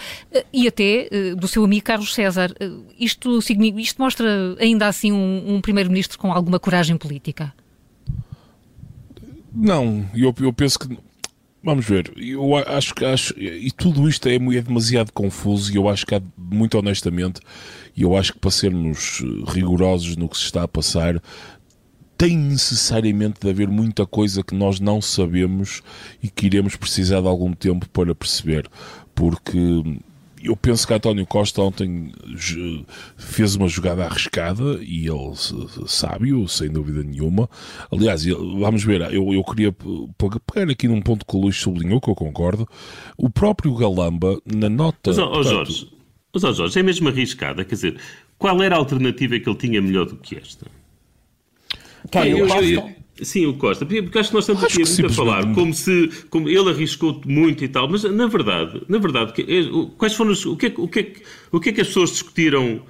e 0.53 0.69
até 0.69 1.09
do 1.37 1.49
seu 1.49 1.65
amigo 1.65 1.85
Carlos 1.85 2.15
César. 2.15 2.55
isto, 2.99 3.41
isto 3.41 4.01
mostra 4.01 4.57
ainda 4.61 4.87
assim 4.87 5.11
um, 5.11 5.57
um 5.57 5.61
primeiro-ministro 5.61 6.17
com 6.17 6.33
alguma 6.33 6.61
coragem 6.61 6.97
política? 6.97 7.53
Não, 9.53 10.09
eu, 10.15 10.33
eu 10.41 10.53
penso 10.53 10.79
que 10.79 10.97
Vamos 11.65 11.87
ver, 11.87 12.13
eu 12.15 12.55
acho 12.57 12.95
que 12.95 13.07
acho, 13.07 13.33
e 13.41 13.71
tudo 13.71 14.07
isto 14.07 14.29
é, 14.29 14.35
é 14.35 14.61
demasiado 14.61 15.11
confuso 15.11 15.73
e 15.73 15.77
eu 15.77 15.89
acho 15.89 16.05
que 16.05 16.15
há, 16.15 16.21
muito 16.37 16.79
honestamente, 16.79 17.41
e 17.97 18.03
eu 18.03 18.15
acho 18.15 18.35
que 18.35 18.39
para 18.39 18.51
sermos 18.51 19.23
eh, 19.23 19.51
rigorosos 19.51 20.15
no 20.15 20.29
que 20.29 20.37
se 20.37 20.43
está 20.43 20.65
a 20.65 20.69
passar, 20.69 21.23
tem 22.19 22.37
necessariamente 22.37 23.41
de 23.41 23.49
haver 23.49 23.69
muita 23.69 24.05
coisa 24.05 24.43
que 24.43 24.55
nós 24.55 24.79
não 24.79 25.01
sabemos 25.01 25.81
e 26.23 26.29
que 26.29 26.45
iremos 26.45 26.77
precisar 26.77 27.23
de 27.23 27.29
algum 27.29 27.55
tempo 27.55 27.89
para 27.89 28.15
perceber, 28.15 28.69
porque 29.15 29.59
eu 30.45 30.57
penso 30.57 30.87
que 30.87 30.93
António 30.93 31.27
Costa 31.27 31.63
ontem 31.63 32.13
fez 33.17 33.55
uma 33.55 33.67
jogada 33.67 34.05
arriscada 34.05 34.79
e 34.83 35.09
ele 35.09 35.35
sábio, 35.87 36.47
sem 36.47 36.69
dúvida 36.69 37.03
nenhuma. 37.03 37.49
Aliás, 37.91 38.25
vamos 38.25 38.85
ver, 38.85 39.01
eu, 39.13 39.33
eu 39.33 39.43
queria 39.43 39.73
pegar 39.73 40.71
aqui 40.71 40.87
num 40.87 41.01
ponto 41.01 41.25
que 41.25 41.35
o 41.35 41.41
Luís 41.41 41.57
sublinhou, 41.57 42.01
que 42.01 42.11
eu 42.11 42.15
concordo. 42.15 42.69
O 43.17 43.31
próprio 43.31 43.75
Galamba, 43.75 44.39
na 44.45 44.69
nota. 44.69 45.11
Mas, 45.11 45.19
oh, 45.19 45.43
Jorge, 45.43 45.91
mas, 46.33 46.45
oh, 46.45 46.53
Jorge, 46.53 46.79
é 46.79 46.83
mesmo 46.83 47.09
arriscada, 47.09 47.65
quer 47.65 47.75
dizer, 47.75 47.97
qual 48.37 48.63
era 48.63 48.75
a 48.75 48.79
alternativa 48.79 49.39
que 49.39 49.49
ele 49.49 49.59
tinha 49.59 49.81
melhor 49.81 50.05
do 50.07 50.17
que 50.17 50.37
esta? 50.37 50.67
Eu, 52.13 52.47
eu, 52.47 52.63
eu, 52.63 52.95
Sim, 53.23 53.47
o 53.47 53.55
Costa, 53.55 53.87
porque 53.87 54.19
acho 54.19 54.31
que 54.31 54.35
nós 54.35 54.49
estamos 54.49 54.65
aqui 54.65 54.85
muito 54.85 55.07
a 55.07 55.11
falar 55.11 55.55
como 55.55 55.73
se 55.73 56.11
como 56.31 56.49
ele 56.49 56.69
arriscou 56.71 57.21
muito 57.25 57.65
e 57.65 57.69
tal, 57.69 57.89
mas 57.89 58.03
na 58.03 58.27
verdade, 58.27 58.83
na 58.89 58.99
verdade, 58.99 59.33
quais 59.97 60.15
foram 60.15 60.33
os, 60.33 60.45
o, 60.45 60.57
que 60.57 60.67
é, 60.67 60.75
o, 60.77 60.89
que 60.89 60.99
é, 60.99 61.13
o 61.53 61.61
que 61.61 61.69
é 61.69 61.73
que 61.73 61.81
as 61.81 61.87
pessoas 61.87 62.11
discutiram 62.11 62.83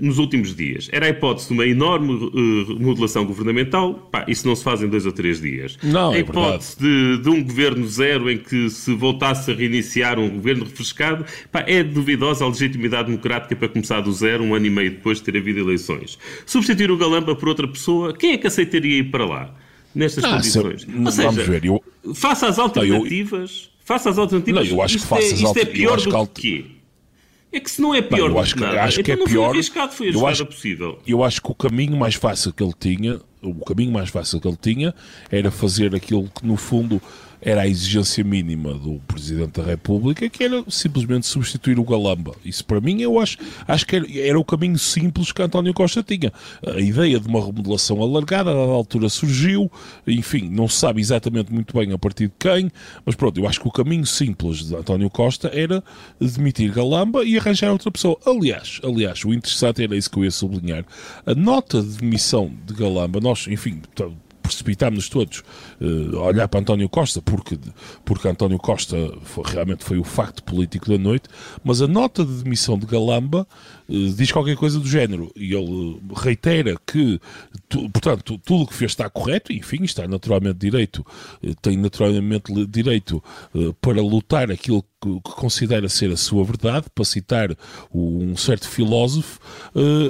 nos 0.00 0.18
últimos 0.18 0.54
dias. 0.54 0.88
Era 0.92 1.06
a 1.06 1.08
hipótese 1.08 1.48
de 1.48 1.54
uma 1.54 1.66
enorme 1.66 2.12
uh, 2.12 2.76
remodelação 2.78 3.24
governamental. 3.24 3.94
Pá, 4.10 4.24
isso 4.28 4.46
não 4.46 4.54
se 4.54 4.62
faz 4.62 4.82
em 4.82 4.88
dois 4.88 5.06
ou 5.06 5.12
três 5.12 5.40
dias. 5.40 5.78
Não, 5.82 6.12
a 6.12 6.16
é 6.16 6.20
hipótese 6.20 6.78
de, 6.78 7.18
de, 7.18 7.28
um 7.28 7.42
governo 7.42 7.86
zero 7.86 8.30
em 8.30 8.38
que 8.38 8.70
se 8.70 8.94
voltasse 8.94 9.50
a 9.50 9.54
reiniciar 9.54 10.18
um 10.18 10.28
governo 10.28 10.64
refrescado. 10.64 11.24
Pá, 11.50 11.64
é 11.66 11.82
duvidosa 11.82 12.44
a 12.44 12.48
legitimidade 12.48 13.08
democrática 13.08 13.56
para 13.56 13.68
começar 13.68 14.00
do 14.00 14.12
zero, 14.12 14.44
um 14.44 14.54
ano 14.54 14.66
e 14.66 14.70
meio 14.70 14.90
depois 14.92 15.18
de 15.18 15.24
ter 15.24 15.36
havido 15.38 15.60
eleições. 15.60 16.18
Substituir 16.44 16.90
o 16.90 16.96
Galamba 16.96 17.34
por 17.34 17.48
outra 17.48 17.66
pessoa, 17.66 18.16
quem 18.16 18.32
é 18.32 18.38
que 18.38 18.46
aceitaria 18.46 18.98
ir 18.98 19.10
para 19.10 19.24
lá? 19.24 19.54
Nestas 19.94 20.24
ah, 20.24 20.34
condições. 20.34 20.82
Se, 20.82 20.88
Ou 20.94 21.10
seja, 21.10 21.30
vamos 21.30 21.46
ver, 21.46 21.64
eu... 21.64 21.82
faça 22.14 22.48
as 22.48 22.58
alternativas. 22.58 23.70
Não, 23.72 23.72
eu... 23.72 23.76
Faça 23.86 24.10
as 24.10 24.18
alternativas. 24.18 24.68
Não, 24.68 24.76
eu 24.76 24.82
acho 24.82 24.98
que 24.98 25.06
faça 25.06 25.22
é, 25.22 25.32
as 25.32 25.40
Isto 25.40 25.58
é 25.58 25.64
pior 25.64 25.96
do 25.96 26.26
que? 26.26 26.75
É 27.56 27.60
que 27.60 27.70
se 27.70 27.80
não 27.80 27.94
é 27.94 28.02
pior 28.02 28.28
Bem, 28.28 28.36
eu 28.36 28.38
acho 28.38 28.54
que, 28.54 28.60
nada, 28.60 28.82
acho 28.82 29.02
que 29.02 29.12
então 29.12 29.24
é 29.24 29.28
pior, 29.28 29.44
foi 29.44 29.54
arriscado, 29.54 29.92
foi 29.94 30.08
a 30.08 30.12
eu 30.12 30.26
acho, 30.26 30.44
possível. 30.44 30.98
Eu 31.06 31.24
acho 31.24 31.40
que 31.40 31.50
o 31.50 31.54
caminho 31.54 31.96
mais 31.96 32.14
fácil 32.14 32.52
que 32.52 32.62
ele 32.62 32.74
tinha, 32.78 33.18
o 33.40 33.64
caminho 33.64 33.90
mais 33.90 34.10
fácil 34.10 34.38
que 34.42 34.46
ele 34.46 34.58
tinha 34.60 34.94
era 35.30 35.50
fazer 35.50 35.94
aquilo 35.94 36.28
que 36.34 36.46
no 36.46 36.58
fundo 36.58 37.00
era 37.40 37.62
a 37.62 37.68
exigência 37.68 38.24
mínima 38.24 38.74
do 38.74 39.00
Presidente 39.06 39.60
da 39.60 39.62
República, 39.62 40.28
que 40.28 40.44
era 40.44 40.64
simplesmente 40.68 41.26
substituir 41.26 41.78
o 41.78 41.84
Galamba. 41.84 42.34
Isso 42.44 42.64
para 42.64 42.80
mim 42.80 43.00
eu 43.02 43.18
acho, 43.18 43.38
acho 43.66 43.86
que 43.86 43.96
era, 43.96 44.20
era 44.20 44.38
o 44.38 44.44
caminho 44.44 44.78
simples 44.78 45.32
que 45.32 45.42
António 45.42 45.74
Costa 45.74 46.02
tinha. 46.02 46.32
A 46.66 46.80
ideia 46.80 47.20
de 47.20 47.28
uma 47.28 47.44
remodelação 47.44 48.02
alargada, 48.02 48.50
a 48.50 48.54
dada 48.54 48.72
altura 48.72 49.08
surgiu, 49.08 49.70
enfim, 50.06 50.48
não 50.50 50.68
se 50.68 50.76
sabe 50.78 51.00
exatamente 51.00 51.52
muito 51.52 51.76
bem 51.76 51.92
a 51.92 51.98
partir 51.98 52.28
de 52.28 52.34
quem, 52.38 52.70
mas 53.04 53.14
pronto, 53.14 53.38
eu 53.38 53.48
acho 53.48 53.60
que 53.60 53.68
o 53.68 53.72
caminho 53.72 54.06
simples 54.06 54.68
de 54.68 54.74
António 54.74 55.10
Costa 55.10 55.50
era 55.52 55.82
demitir 56.20 56.72
Galamba 56.72 57.24
e 57.24 57.38
arranjar 57.38 57.70
outra 57.70 57.90
pessoa. 57.90 58.18
Aliás, 58.26 58.80
aliás, 58.82 59.24
o 59.24 59.32
interessante 59.32 59.82
era 59.82 59.96
isso 59.96 60.10
que 60.10 60.18
eu 60.18 60.24
ia 60.24 60.30
sublinhar. 60.30 60.84
A 61.24 61.34
nota 61.34 61.82
de 61.82 61.98
demissão 61.98 62.52
de 62.66 62.74
Galamba, 62.74 63.20
nós, 63.20 63.46
enfim, 63.48 63.80
precipitámos-nos 64.46 65.08
todos 65.08 65.42
uh, 65.80 66.18
a 66.18 66.22
olhar 66.24 66.48
para 66.48 66.60
António 66.60 66.88
Costa, 66.88 67.20
porque, 67.22 67.58
porque 68.04 68.28
António 68.28 68.58
Costa 68.58 68.96
foi, 69.22 69.44
realmente 69.46 69.84
foi 69.84 69.98
o 69.98 70.04
facto 70.04 70.42
político 70.42 70.88
da 70.88 70.98
noite, 70.98 71.28
mas 71.62 71.82
a 71.82 71.88
nota 71.88 72.24
de 72.24 72.42
demissão 72.42 72.78
de 72.78 72.86
Galamba 72.86 73.46
diz 73.88 74.32
qualquer 74.32 74.56
coisa 74.56 74.78
do 74.78 74.88
género, 74.88 75.30
e 75.36 75.54
ele 75.54 76.00
reitera 76.14 76.76
que, 76.86 77.20
tu, 77.68 77.88
portanto, 77.90 78.38
tudo 78.44 78.64
o 78.64 78.66
que 78.66 78.74
fez 78.74 78.92
está 78.92 79.08
correto, 79.08 79.52
enfim, 79.52 79.84
está 79.84 80.06
naturalmente 80.06 80.58
direito, 80.58 81.06
uh, 81.42 81.54
tem 81.62 81.76
naturalmente 81.76 82.52
direito 82.66 83.22
para 83.80 84.00
lutar 84.00 84.50
aquilo 84.50 84.84
que 85.00 85.20
considera 85.22 85.88
ser 85.88 86.10
a 86.10 86.16
sua 86.16 86.44
verdade, 86.44 86.86
para 86.94 87.04
citar 87.04 87.56
um 87.94 88.36
certo 88.36 88.68
filósofo, 88.68 89.38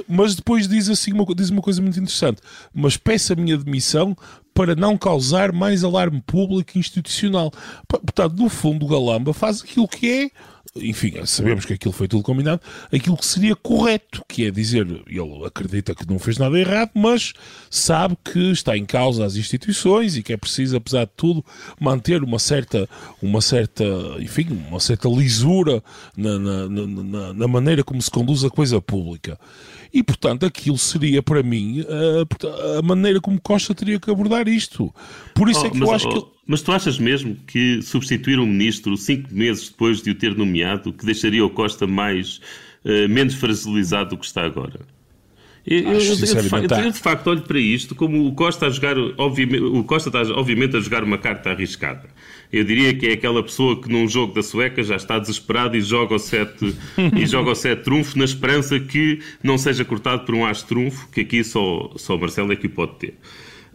mas 0.07 0.35
depois 0.35 0.67
diz 0.67 0.89
assim 0.89 1.13
uma, 1.13 1.25
diz 1.35 1.49
uma 1.49 1.61
coisa 1.61 1.81
muito 1.81 1.99
interessante, 1.99 2.41
mas 2.73 2.97
peço 2.97 3.33
a 3.33 3.35
minha 3.35 3.57
demissão 3.57 4.15
para 4.57 4.75
não 4.75 4.97
causar 4.97 5.51
mais 5.51 5.83
alarme 5.83 6.19
público 6.25 6.79
institucional. 6.79 7.51
Portanto, 7.87 8.35
no 8.35 8.49
fundo, 8.49 8.87
o 8.87 8.89
Galamba 8.89 9.31
faz 9.31 9.61
aquilo 9.61 9.87
que 9.87 10.09
é 10.09 10.31
enfim, 10.75 11.13
sabemos 11.25 11.65
que 11.65 11.73
aquilo 11.73 11.93
foi 11.93 12.07
tudo 12.07 12.21
combinado, 12.21 12.61
aquilo 12.93 13.17
que 13.17 13.25
seria 13.25 13.55
correto, 13.55 14.23
que 14.27 14.45
é 14.45 14.51
dizer, 14.51 14.85
ele 15.07 15.45
acredita 15.45 15.95
que 15.95 16.07
não 16.07 16.19
fez 16.19 16.37
nada 16.37 16.59
errado, 16.59 16.91
mas 16.93 17.33
sabe 17.67 18.15
que 18.23 18.51
está 18.51 18.77
em 18.77 18.85
causa 18.85 19.25
as 19.25 19.35
instituições 19.35 20.15
e 20.15 20.21
que 20.21 20.33
é 20.33 20.37
preciso, 20.37 20.77
apesar 20.77 21.05
de 21.05 21.11
tudo, 21.17 21.43
manter 21.79 22.21
uma 22.21 22.37
certa, 22.37 22.87
uma 23.21 23.41
certa, 23.41 23.83
enfim, 24.19 24.47
uma 24.69 24.79
certa 24.79 25.09
lisura 25.09 25.83
na, 26.15 26.37
na, 26.37 26.67
na, 26.67 27.33
na 27.33 27.47
maneira 27.47 27.83
como 27.83 27.99
se 27.99 28.11
conduz 28.11 28.43
a 28.43 28.49
coisa 28.49 28.79
pública. 28.79 29.39
E, 29.93 30.03
portanto, 30.03 30.45
aquilo 30.45 30.77
seria 30.77 31.21
para 31.21 31.41
mim 31.41 31.81
a, 31.81 32.79
a 32.79 32.81
maneira 32.81 33.19
como 33.21 33.39
Costa 33.39 33.73
teria 33.73 33.99
que 33.99 34.09
abordar 34.09 34.47
isto. 34.47 34.93
Por 35.33 35.49
isso 35.49 35.61
oh, 35.61 35.67
é 35.67 35.69
que 35.69 35.77
mas, 35.77 35.89
eu 35.89 35.95
acho 35.95 36.07
oh, 36.07 36.21
que. 36.21 36.37
Mas 36.45 36.61
tu 36.61 36.71
achas 36.71 36.97
mesmo 36.97 37.35
que 37.47 37.81
substituir 37.81 38.39
um 38.39 38.45
ministro 38.45 38.95
cinco 38.97 39.33
meses 39.33 39.69
depois 39.69 40.01
de 40.01 40.11
o 40.11 40.15
ter 40.15 40.35
nomeado 40.35 40.93
que 40.93 41.05
deixaria 41.05 41.45
o 41.45 41.49
Costa 41.49 41.85
mais 41.85 42.39
uh, 42.85 43.09
menos 43.09 43.35
fragilizado 43.35 44.11
do 44.11 44.17
que 44.17 44.25
está 44.25 44.45
agora? 44.45 44.79
Eu, 45.69 45.79
eu, 45.79 45.99
eu, 45.99 46.15
de 46.15 46.49
facto, 46.49 46.71
eu, 46.71 46.91
de 46.91 46.99
facto, 46.99 47.27
olho 47.27 47.41
para 47.41 47.59
isto 47.59 47.93
como 47.93 48.25
o 48.25 48.31
Costa 48.31 48.67
a 48.67 48.69
jogar, 48.69 48.95
obviamente, 49.17 49.63
o 49.63 49.83
Costa 49.83 50.07
está 50.07 50.21
obviamente 50.33 50.77
a 50.77 50.79
jogar 50.79 51.03
uma 51.03 51.17
carta 51.17 51.49
arriscada. 51.49 52.05
Eu 52.53 52.63
diria 52.63 52.93
que 52.93 53.05
é 53.05 53.11
aquela 53.11 53.43
pessoa 53.43 53.81
que 53.81 53.91
num 53.91 54.07
jogo 54.07 54.33
da 54.33 54.41
sueca 54.41 54.81
já 54.81 54.95
está 54.95 55.19
desesperado 55.19 55.75
e 55.75 55.81
joga 55.81 56.15
o 56.15 56.19
sete, 56.19 56.73
e 57.13 57.25
joga 57.27 57.51
o 57.51 57.55
sete 57.55 57.83
trunfo 57.83 58.17
na 58.17 58.23
esperança 58.23 58.79
que 58.79 59.19
não 59.43 59.57
seja 59.57 59.83
cortado 59.83 60.23
por 60.23 60.33
um 60.33 60.45
as 60.45 60.63
trunfo, 60.63 61.09
que 61.09 61.19
aqui 61.19 61.43
só, 61.43 61.91
só 61.97 62.15
o 62.15 62.19
Marcelo 62.19 62.53
é 62.53 62.55
que 62.55 62.67
o 62.67 62.69
pode 62.69 62.95
ter. 62.95 63.15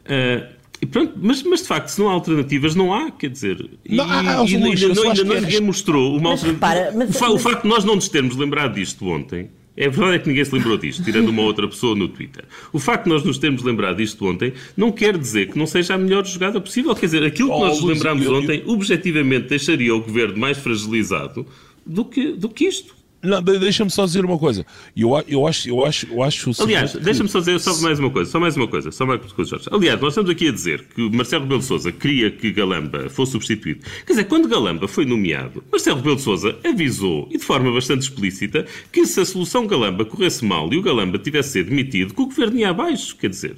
Uh, 0.06 0.62
E 0.80 0.86
pronto, 0.86 1.12
mas, 1.16 1.42
mas 1.42 1.60
de 1.60 1.68
facto, 1.68 1.88
se 1.88 2.00
não 2.00 2.08
há 2.08 2.12
alternativas, 2.12 2.74
não 2.74 2.92
há, 2.92 3.10
quer 3.10 3.28
dizer. 3.28 3.70
Não, 3.88 4.04
e, 4.04 4.10
há, 4.10 4.14
e, 4.14 4.56
ainda, 4.56 4.94
não, 4.94 5.10
ainda 5.10 5.24
não 5.24 5.40
ninguém 5.40 5.60
mostrou 5.60 6.16
uma 6.16 6.30
mas, 6.30 6.44
alternativa. 6.44 6.90
Repara, 6.90 6.92
mas, 6.96 7.34
o, 7.34 7.38
facto 7.38 7.62
de 7.62 7.68
nós 7.68 7.84
não 7.84 7.94
nos 7.94 8.08
termos 8.08 8.34
lembrado 8.34 8.74
disto 8.74 9.06
ontem. 9.06 9.50
É 9.76 9.88
verdade 9.88 10.16
é 10.16 10.18
que 10.18 10.28
ninguém 10.28 10.44
se 10.44 10.54
lembrou 10.54 10.76
disto, 10.76 11.02
tirando 11.02 11.28
uma 11.28 11.42
outra 11.42 11.66
pessoa 11.66 11.96
no 11.96 12.06
Twitter. 12.08 12.44
O 12.72 12.78
facto 12.78 13.04
de 13.04 13.10
nós 13.10 13.24
nos 13.24 13.38
termos 13.38 13.62
lembrado 13.62 13.96
disto 13.96 14.26
ontem 14.26 14.52
não 14.76 14.92
quer 14.92 15.16
dizer 15.16 15.50
que 15.50 15.58
não 15.58 15.66
seja 15.66 15.94
a 15.94 15.98
melhor 15.98 16.26
jogada 16.26 16.60
possível. 16.60 16.94
Quer 16.94 17.06
dizer, 17.06 17.24
aquilo 17.24 17.50
que 17.50 17.60
nós 17.60 17.80
nos 17.80 17.90
lembramos 17.90 18.26
ontem, 18.26 18.62
objetivamente, 18.66 19.48
deixaria 19.48 19.94
o 19.94 20.00
governo 20.00 20.36
mais 20.38 20.58
fragilizado 20.58 21.46
do 21.86 22.04
que, 22.04 22.32
do 22.32 22.48
que 22.48 22.66
isto. 22.66 23.01
Não, 23.22 23.40
deixa-me 23.40 23.90
só 23.90 24.04
dizer 24.04 24.24
uma 24.24 24.38
coisa. 24.38 24.66
Eu, 24.96 25.10
eu 25.28 25.46
acho, 25.46 25.68
eu 25.68 25.84
acho, 25.84 26.06
eu 26.10 26.22
acho. 26.22 26.50
Aliás, 26.60 26.94
deixa-me 26.94 27.28
só 27.28 27.38
dizer 27.38 27.60
só 27.60 27.76
mais 27.80 27.98
uma 28.00 28.10
coisa, 28.10 28.30
só 28.30 28.40
mais 28.40 28.56
uma 28.56 28.66
coisa, 28.66 28.90
só 28.90 29.06
mais 29.06 29.20
uma 29.20 29.30
coisa, 29.30 29.50
Jorge. 29.50 29.68
Aliás, 29.70 30.00
nós 30.00 30.12
estamos 30.12 30.30
aqui 30.30 30.48
a 30.48 30.52
dizer 30.52 30.84
que 30.94 31.08
Marcelo 31.10 31.44
Rebelo 31.44 31.60
de 31.60 31.66
Sousa 31.66 31.92
queria 31.92 32.30
que 32.30 32.50
Galamba 32.50 33.08
fosse 33.08 33.32
substituído. 33.32 33.80
Quer 34.04 34.12
dizer, 34.12 34.24
quando 34.24 34.48
Galamba 34.48 34.88
foi 34.88 35.04
nomeado, 35.04 35.62
Marcelo 35.70 35.98
Rebelo 35.98 36.16
de 36.16 36.22
Sousa 36.22 36.56
avisou 36.64 37.28
e 37.30 37.38
de 37.38 37.44
forma 37.44 37.72
bastante 37.72 38.02
explícita 38.02 38.66
que 38.90 39.06
se 39.06 39.20
a 39.20 39.24
solução 39.24 39.66
Galamba 39.68 40.04
corresse 40.04 40.44
mal 40.44 40.72
e 40.72 40.76
o 40.76 40.82
Galamba 40.82 41.16
tivesse 41.18 41.50
sido 41.50 41.70
demitido, 41.70 42.14
que 42.14 42.20
o 42.20 42.26
governo 42.26 42.58
ia 42.58 42.70
abaixo. 42.70 43.16
Quer 43.16 43.30
dizer, 43.30 43.56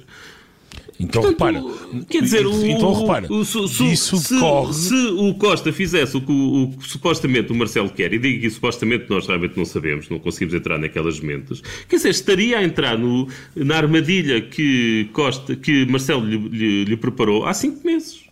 então 0.99 1.21
Portanto, 1.21 1.55
repara. 1.55 2.05
Quer 2.09 2.21
dizer, 2.21 2.45
o, 2.45 2.65
então 2.65 2.93
repara. 2.93 3.27
O, 3.31 3.43
se, 3.43 3.91
isso 3.91 4.17
se, 4.17 4.35
se 4.73 4.95
o 5.17 5.33
Costa 5.35 5.71
fizesse 5.73 6.15
o 6.15 6.21
que 6.21 6.31
o, 6.31 6.75
o, 6.77 6.81
supostamente 6.81 7.51
o 7.51 7.55
Marcelo 7.55 7.89
quer, 7.89 8.13
e 8.13 8.19
digo 8.19 8.41
que 8.41 8.49
supostamente 8.49 9.09
nós 9.09 9.27
realmente 9.27 9.57
não 9.57 9.65
sabemos, 9.65 10.09
não 10.09 10.19
conseguimos 10.19 10.53
entrar 10.53 10.77
naquelas 10.77 11.19
mentes, 11.19 11.61
quer 11.87 11.97
dizer, 11.97 12.09
estaria 12.09 12.59
a 12.59 12.63
entrar 12.63 12.97
no, 12.97 13.27
na 13.55 13.77
armadilha 13.77 14.41
que, 14.41 15.09
Costa, 15.11 15.55
que 15.55 15.85
Marcelo 15.85 16.25
lhe, 16.25 16.37
lhe, 16.37 16.85
lhe 16.85 16.97
preparou 16.97 17.45
há 17.45 17.53
cinco 17.53 17.85
meses. 17.85 18.24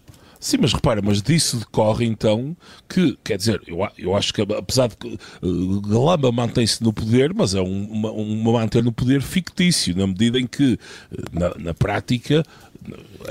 Sim, 0.43 0.57
mas 0.59 0.73
repara, 0.73 1.01
mas 1.01 1.21
disso 1.21 1.55
decorre 1.55 2.05
então 2.05 2.53
que, 2.89 3.17
quer 3.23 3.37
dizer, 3.37 3.61
eu, 3.65 3.77
eu 3.97 4.13
acho 4.13 4.33
que 4.33 4.41
apesar 4.41 4.89
de 4.89 4.97
que 4.97 5.17
uh, 5.41 5.81
Galamba 5.81 6.33
mantém-se 6.33 6.83
no 6.83 6.91
poder, 6.91 7.33
mas 7.33 7.55
é 7.55 7.61
um, 7.61 7.85
uma, 7.85 8.11
uma 8.11 8.51
manter 8.51 8.83
no 8.83 8.91
poder 8.91 9.21
fictício, 9.21 9.95
na 9.95 10.05
medida 10.05 10.37
em 10.37 10.45
que, 10.45 10.77
eh, 11.13 11.17
na, 11.31 11.55
na 11.57 11.73
prática, 11.73 12.43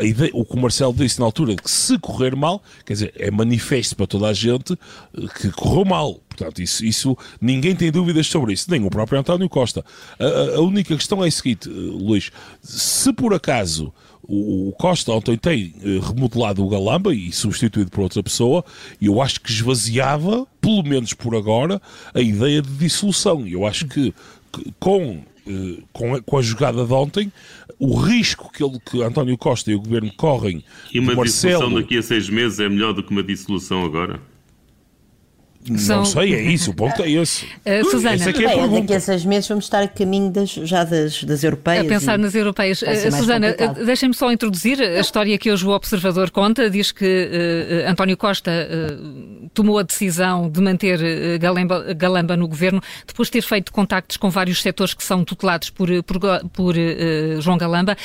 ideia, 0.01 0.31
o 0.33 0.43
que 0.43 0.55
o 0.55 0.59
Marcelo 0.59 0.95
disse 0.95 1.21
na 1.21 1.27
altura, 1.27 1.55
que 1.55 1.71
se 1.71 1.99
correr 1.99 2.35
mal, 2.35 2.63
quer 2.87 2.95
dizer, 2.95 3.13
é 3.19 3.31
manifesto 3.31 3.95
para 3.95 4.07
toda 4.07 4.29
a 4.29 4.33
gente 4.33 4.73
eh, 4.73 5.27
que 5.39 5.51
correu 5.51 5.85
mal. 5.85 6.19
Portanto, 6.31 6.63
isso, 6.63 6.83
isso 6.83 7.15
ninguém 7.39 7.77
tem 7.77 7.93
dúvidas 7.93 8.27
sobre 8.27 8.55
isso, 8.55 8.71
nem 8.71 8.83
o 8.87 8.89
próprio 8.89 9.21
António 9.21 9.51
Costa. 9.51 9.85
A, 10.19 10.57
a 10.57 10.61
única 10.63 10.97
questão 10.97 11.23
é 11.23 11.29
a 11.29 11.31
seguinte, 11.31 11.69
Luís: 11.69 12.31
se 12.63 13.13
por 13.13 13.35
acaso 13.35 13.93
o 14.25 14.73
Costa 14.79 15.13
ontem 15.13 15.37
tem 15.37 15.75
eh, 15.83 16.01
remodelado 16.01 16.65
o 16.65 16.69
Galamba 16.69 17.15
e 17.15 17.33
substituído 17.33 17.91
por 17.91 18.03
outra 18.03 18.23
pessoa, 18.23 18.65
e 19.01 19.07
eu 19.07 19.21
acho 19.21 19.41
que 19.41 19.51
esvaziava, 19.51 20.47
pelo 20.61 20.83
menos 20.85 21.13
por 21.13 21.35
agora, 21.35 21.83
a 22.15 22.21
ideia 22.21 22.63
de 22.63 22.71
dissolução. 22.71 23.47
E 23.47 23.53
eu 23.53 23.67
acho 23.67 23.87
que, 23.89 24.15
com, 24.79 25.23
eh, 25.47 25.83
com, 25.93 26.15
a, 26.15 26.23
com 26.23 26.39
a 26.39 26.43
jogada 26.43 26.85
de 26.85 26.93
ontem, 26.93 27.33
o 27.79 27.97
risco 27.97 28.51
que, 28.53 28.63
ele, 28.63 28.79
que 28.79 29.03
António 29.03 29.37
Costa 29.37 29.71
e 29.73 29.75
o 29.75 29.81
governo 29.81 30.13
correm. 30.17 30.65
E 30.93 31.01
uma 31.01 31.15
Marcelo, 31.15 31.55
dissolução 31.55 31.81
daqui 31.81 31.99
a 31.99 32.03
seis 32.03 32.29
meses 32.29 32.61
é 32.61 32.69
melhor 32.69 32.93
do 32.93 33.03
que 33.03 33.11
uma 33.11 33.25
dissolução 33.25 33.85
agora? 33.85 34.21
São... 35.79 35.99
Não 35.99 36.05
sei, 36.05 36.35
é 36.35 36.43
isso, 36.43 36.73
o 36.73 36.75
ponto 36.75 37.01
é 37.03 37.11
esse. 37.11 37.45
Uh, 37.45 37.85
Susana, 37.89 38.17
é 38.17 38.33
Bem, 38.33 38.81
daqui 38.81 38.95
a 38.95 39.01
seis 39.01 39.25
meses 39.25 39.49
vamos 39.49 39.65
estar 39.65 39.83
a 39.83 39.89
caminho 39.89 40.31
das, 40.31 40.51
já 40.51 40.83
das, 40.83 41.23
das 41.23 41.45
europeias. 41.45 41.87
A 41.87 41.89
pensar 41.89 42.19
nas 42.19 42.35
europeias. 42.35 42.83
Uh, 42.83 43.13
Susana, 43.17 43.51
uh, 43.51 43.85
deixem-me 43.85 44.15
só 44.15 44.33
introduzir 44.33 44.81
a 44.81 44.99
história 44.99 45.39
que 45.39 45.53
hoje 45.53 45.65
o 45.65 45.71
Observador 45.71 46.31
conta. 46.31 46.69
Diz 46.69 46.91
que 46.91 47.05
uh, 47.05 47.91
António 47.91 48.17
Costa 48.17 48.53
tomou 49.55 49.79
a 49.79 49.83
decisão 49.83 50.51
de 50.51 50.61
manter 50.61 51.39
Galamba, 51.39 51.95
Galamba, 51.95 52.37
no 52.37 52.49
governo 52.49 52.81
depois 53.07 53.29
de 53.29 53.33
ter 53.33 53.43
feito 53.43 53.73
contactos 53.73 54.17
com 54.17 54.31
vários 54.31 54.61
setores 54.63 54.95
que 54.95 55.05
são 55.05 55.25
tutelados 55.25 55.71
por, 55.71 55.89
por, 56.03 56.19
por 56.53 56.75
João 57.41 57.57
Galamba, 57.57 57.97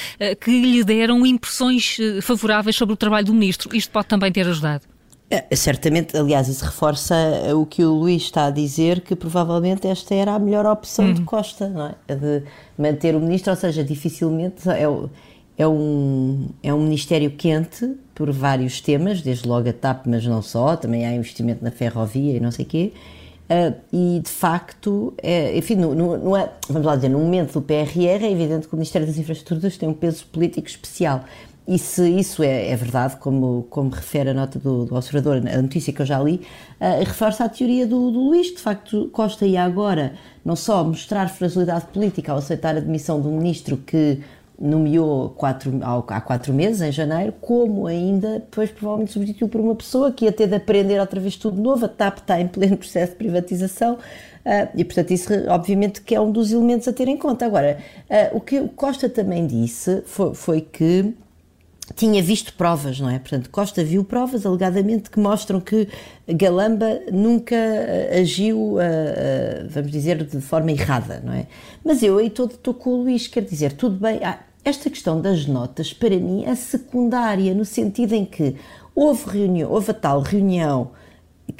que 0.42 0.52
lhe 0.52 0.84
deram 0.84 1.26
impressões 1.26 1.98
favoráveis 2.22 2.76
sobre 2.76 2.94
o 2.94 2.98
trabalho 2.98 3.26
do 3.26 3.34
ministro. 3.34 3.76
Isto 3.76 3.92
pode 3.92 4.08
também 4.08 4.32
ter 4.32 4.48
ajudado. 4.48 4.97
É, 5.30 5.54
certamente, 5.56 6.16
aliás, 6.16 6.48
isso 6.48 6.64
reforça 6.64 7.16
o 7.54 7.66
que 7.66 7.84
o 7.84 7.94
Luís 7.94 8.24
está 8.24 8.46
a 8.46 8.50
dizer, 8.50 9.02
que 9.02 9.14
provavelmente 9.14 9.86
esta 9.86 10.16
era 10.16 10.34
a 10.34 10.40
melhor 10.40 10.66
opção 10.66 11.06
uhum. 11.06 11.14
de 11.14 11.22
Costa, 11.24 11.68
não 11.68 11.88
é? 11.88 12.16
De 12.16 12.44
manter 12.78 13.14
o 13.14 13.20
ministro, 13.20 13.52
ou 13.52 13.58
seja, 13.58 13.84
dificilmente 13.84 14.70
é, 14.70 14.84
é, 15.58 15.68
um, 15.68 16.48
é 16.64 16.74
um 16.74 16.82
ministério 16.82 17.30
quente 17.32 17.94
por 18.16 18.32
vários 18.32 18.80
temas, 18.80 19.22
desde 19.22 19.46
logo 19.50 19.68
a 19.68 19.74
TAP, 19.74 20.06
mas 20.06 20.26
não 20.26 20.42
só, 20.42 20.78
também 20.78 21.06
há 21.06 21.14
investimento 21.14 21.62
na 21.62 21.72
ferrovia 21.72 22.38
e 22.38 22.40
não 22.40 22.52
sei 22.52 22.64
o 22.64 22.68
quê. 22.68 22.94
Uh, 23.50 23.76
e 23.94 24.20
de 24.22 24.30
facto, 24.30 25.14
é, 25.22 25.58
enfim, 25.58 25.76
no, 25.76 25.94
no, 25.94 26.18
no, 26.18 26.36
é, 26.38 26.52
vamos 26.70 26.86
lá 26.86 26.96
dizer, 26.96 27.10
no 27.10 27.20
momento 27.20 27.54
do 27.54 27.62
PRR 27.62 28.06
é 28.06 28.32
evidente 28.32 28.68
que 28.68 28.74
o 28.74 28.78
Ministério 28.78 29.08
das 29.08 29.18
Infraestruturas 29.18 29.78
tem 29.78 29.88
um 29.88 29.94
peso 29.94 30.26
político 30.26 30.68
especial. 30.68 31.24
E 31.68 31.78
se 31.78 32.10
isso 32.10 32.42
é, 32.42 32.70
é, 32.70 32.76
verdade, 32.78 33.18
como, 33.18 33.68
como 33.70 33.90
refere 33.90 34.30
a 34.30 34.34
nota 34.34 34.58
do, 34.58 34.86
do, 34.86 34.96
Observador, 34.96 35.36
a 35.46 35.62
notícia 35.62 35.92
que 35.92 36.02
eu 36.02 36.06
já 36.06 36.18
li, 36.18 36.42
uh, 36.80 37.04
reforça 37.04 37.44
a 37.44 37.50
teoria 37.50 37.86
do, 37.86 38.10
do 38.10 38.20
Luís. 38.20 38.48
De 38.48 38.60
facto, 38.60 39.10
Costa 39.12 39.46
ia 39.46 39.64
agora 39.64 40.14
não 40.46 40.56
só 40.56 40.82
mostrar 40.82 41.28
fragilidade 41.28 41.88
política 41.88 42.32
ao 42.32 42.38
aceitar 42.38 42.78
a 42.78 42.80
demissão 42.80 43.20
do 43.20 43.30
ministro 43.30 43.76
que 43.76 44.22
nomeou 44.58 45.30
quatro, 45.32 45.72
há 46.08 46.22
quatro 46.22 46.54
meses, 46.54 46.82
em 46.82 46.92
janeiro, 46.92 47.34
como 47.42 47.86
ainda 47.86 48.40
depois 48.40 48.72
provavelmente 48.72 49.12
substituiu 49.12 49.50
por 49.50 49.60
uma 49.60 49.76
pessoa 49.76 50.12
que 50.12 50.24
ia 50.24 50.32
ter 50.32 50.48
de 50.48 50.56
aprender 50.56 51.00
outra 51.02 51.20
vez 51.20 51.36
tudo 51.36 51.62
novo. 51.62 51.86
A 51.86 51.90
TAP 51.90 52.20
está 52.20 52.40
em 52.40 52.48
pleno 52.48 52.76
processo 52.78 53.12
de 53.12 53.18
privatização 53.18 53.96
uh, 53.96 54.70
e, 54.74 54.86
portanto, 54.86 55.12
isso 55.12 55.34
obviamente 55.50 56.02
que 56.02 56.16
é 56.16 56.22
um 56.22 56.32
dos 56.32 56.54
elementos 56.54 56.88
a 56.88 56.94
ter 56.94 57.10
em 57.10 57.18
conta. 57.18 57.46
Agora, 57.46 57.78
uh, 58.10 58.38
o 58.38 58.40
que 58.40 58.62
o 58.62 58.70
Costa 58.70 59.10
também 59.10 59.46
disse 59.46 60.02
foi, 60.06 60.34
foi 60.34 60.62
que 60.62 61.14
tinha 61.96 62.22
visto 62.22 62.54
provas, 62.54 63.00
não 63.00 63.10
é? 63.10 63.18
Portanto, 63.18 63.50
Costa 63.50 63.84
viu 63.84 64.04
provas, 64.04 64.46
alegadamente, 64.46 65.10
que 65.10 65.20
mostram 65.20 65.60
que 65.60 65.88
Galamba 66.28 67.00
nunca 67.12 67.56
eh, 67.56 68.20
agiu, 68.20 68.58
uh, 68.58 68.76
uh, 68.76 69.70
vamos 69.70 69.92
dizer, 69.92 70.24
de 70.24 70.42
forma 70.42 70.72
errada, 70.72 71.22
não 71.24 71.34
é? 71.34 71.48
Mas 71.84 72.04
eu 72.04 72.18
aí 72.18 72.30
todo 72.30 72.52
estou 72.52 72.74
com 72.74 72.90
o 72.92 73.04
Luís, 73.04 73.28
quer 73.28 73.44
dizer, 73.44 73.74
tudo 73.74 73.98
bem, 73.98 74.20
ah, 74.24 74.40
esta 74.66 74.90
questão 74.90 75.22
das 75.22 75.46
notas, 75.46 75.94
para 75.94 76.18
mim, 76.18 76.44
é 76.46 76.54
secundária, 76.56 77.54
no 77.54 77.64
sentido 77.64 78.14
em 78.14 78.26
que 78.26 78.56
houve 78.94 79.30
reunião, 79.30 79.72
houve 79.72 79.92
a 79.92 79.94
tal 79.94 80.20
reunião 80.22 80.92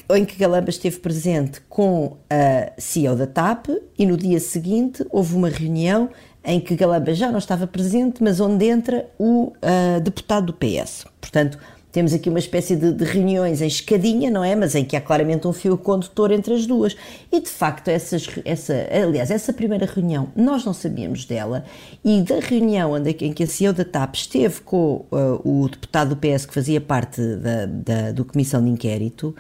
em 0.10 0.26
que 0.26 0.36
Galamba 0.36 0.70
esteve 0.70 0.98
presente 0.98 1.62
com 1.70 2.18
a 2.30 2.74
CEO 2.78 3.16
da 3.16 3.26
TAP 3.26 3.68
e 3.98 4.06
no 4.06 4.18
dia 4.18 4.40
seguinte 4.40 5.06
houve 5.10 5.36
uma 5.36 5.50
reunião 5.50 6.10
em 6.48 6.62
que 6.62 6.76
Galamba 6.78 7.14
já 7.14 7.30
não 7.30 7.40
estava 7.40 7.68
presente, 7.68 8.24
mas 8.24 8.40
onde 8.40 8.66
entra 8.66 9.06
o 9.20 9.52
uh, 9.58 10.00
deputado 10.02 10.46
do 10.46 10.54
PS. 10.54 11.06
Portanto, 11.20 11.60
temos 11.92 12.14
aqui 12.14 12.30
uma 12.30 12.40
espécie 12.40 12.74
de, 12.78 12.94
de, 12.94 13.04
reuniões 13.04 13.62
em 13.62 13.68
escadinha, 13.68 14.32
não 14.32 14.42
é? 14.42 14.56
Mas 14.56 14.74
em 14.74 14.86
que 14.86 14.96
há 14.96 15.02
claramente 15.02 15.46
um 15.46 15.52
fio 15.52 15.78
condutor 15.78 16.32
entre 16.32 16.54
as 16.54 16.66
duas. 16.66 16.96
E 17.30 17.42
de 17.42 17.50
facto, 17.50 17.90
essas, 17.90 18.30
essa, 18.46 18.74
aliás, 18.90 19.30
essa 19.30 19.52
primeira 19.52 19.86
reunião 19.86 20.30
nós 20.38 20.64
não 20.64 20.74
sabíamos 20.74 21.26
dela, 21.26 21.66
e 22.04 22.22
da 22.22 22.40
reunião 22.40 22.94
onde, 22.94 23.10
em 23.10 23.34
que 23.34 23.44
a 23.44 23.48
CEO 23.48 23.74
da 23.74 23.84
TAP 23.84 24.16
esteve 24.16 24.62
com 24.62 25.06
uh, 25.12 25.42
o 25.44 25.68
deputado 25.68 26.16
do 26.16 26.16
PS 26.16 26.46
que 26.46 26.54
fazia 26.54 26.80
parte 26.80 27.22
da, 27.22 27.66
da 27.66 28.12
do 28.14 28.24
comissão 28.24 28.64
de 28.64 28.70
inquérito. 28.70 29.36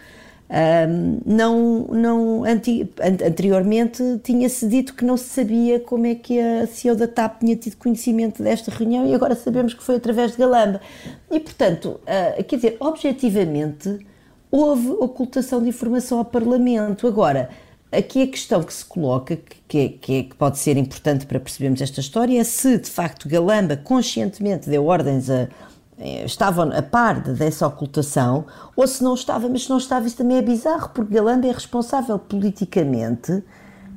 Não, 1.25 1.87
não 1.87 2.43
anti, 2.45 2.89
anteriormente 3.25 4.01
tinha-se 4.23 4.65
dito 4.67 4.93
que 4.93 5.03
não 5.03 5.17
se 5.17 5.25
sabia 5.25 5.79
como 5.79 6.07
é 6.07 6.15
que 6.15 6.39
a 6.39 6.65
CEO 6.67 6.95
da 6.95 7.07
TAP 7.07 7.41
tinha 7.41 7.55
tido 7.55 7.75
conhecimento 7.75 8.41
desta 8.41 8.71
reunião 8.71 9.05
e 9.05 9.13
agora 9.13 9.35
sabemos 9.35 9.73
que 9.73 9.83
foi 9.83 9.95
através 9.95 10.31
de 10.31 10.37
Galamba. 10.37 10.79
E, 11.29 11.39
portanto, 11.39 11.99
uh, 12.01 12.43
quer 12.43 12.55
dizer, 12.55 12.77
objetivamente, 12.79 13.99
houve 14.49 14.89
ocultação 14.91 15.61
de 15.61 15.69
informação 15.69 16.19
ao 16.19 16.25
Parlamento. 16.25 17.07
Agora, 17.07 17.49
aqui 17.91 18.23
a 18.23 18.27
questão 18.27 18.63
que 18.63 18.73
se 18.73 18.85
coloca, 18.85 19.37
que, 19.67 19.77
é, 19.77 19.89
que, 19.89 20.13
é, 20.13 20.23
que 20.23 20.35
pode 20.35 20.57
ser 20.59 20.77
importante 20.77 21.25
para 21.25 21.39
percebermos 21.39 21.81
esta 21.81 21.99
história, 21.99 22.39
é 22.39 22.43
se 22.43 22.77
de 22.77 22.89
facto 22.89 23.27
Galamba 23.27 23.75
conscientemente 23.75 24.69
deu 24.69 24.85
ordens 24.85 25.29
a 25.29 25.49
estavam 26.25 26.71
a 26.71 26.81
par 26.81 27.21
dessa 27.21 27.65
ocultação, 27.65 28.45
ou 28.75 28.87
se 28.87 29.03
não 29.03 29.15
estava, 29.15 29.49
mas 29.49 29.63
se 29.63 29.69
não 29.69 29.77
estava, 29.77 30.05
isso 30.05 30.17
também 30.17 30.37
é 30.37 30.41
bizarro, 30.41 30.89
porque 30.93 31.13
Galamba 31.13 31.47
é 31.47 31.51
responsável 31.51 32.19
politicamente 32.19 33.43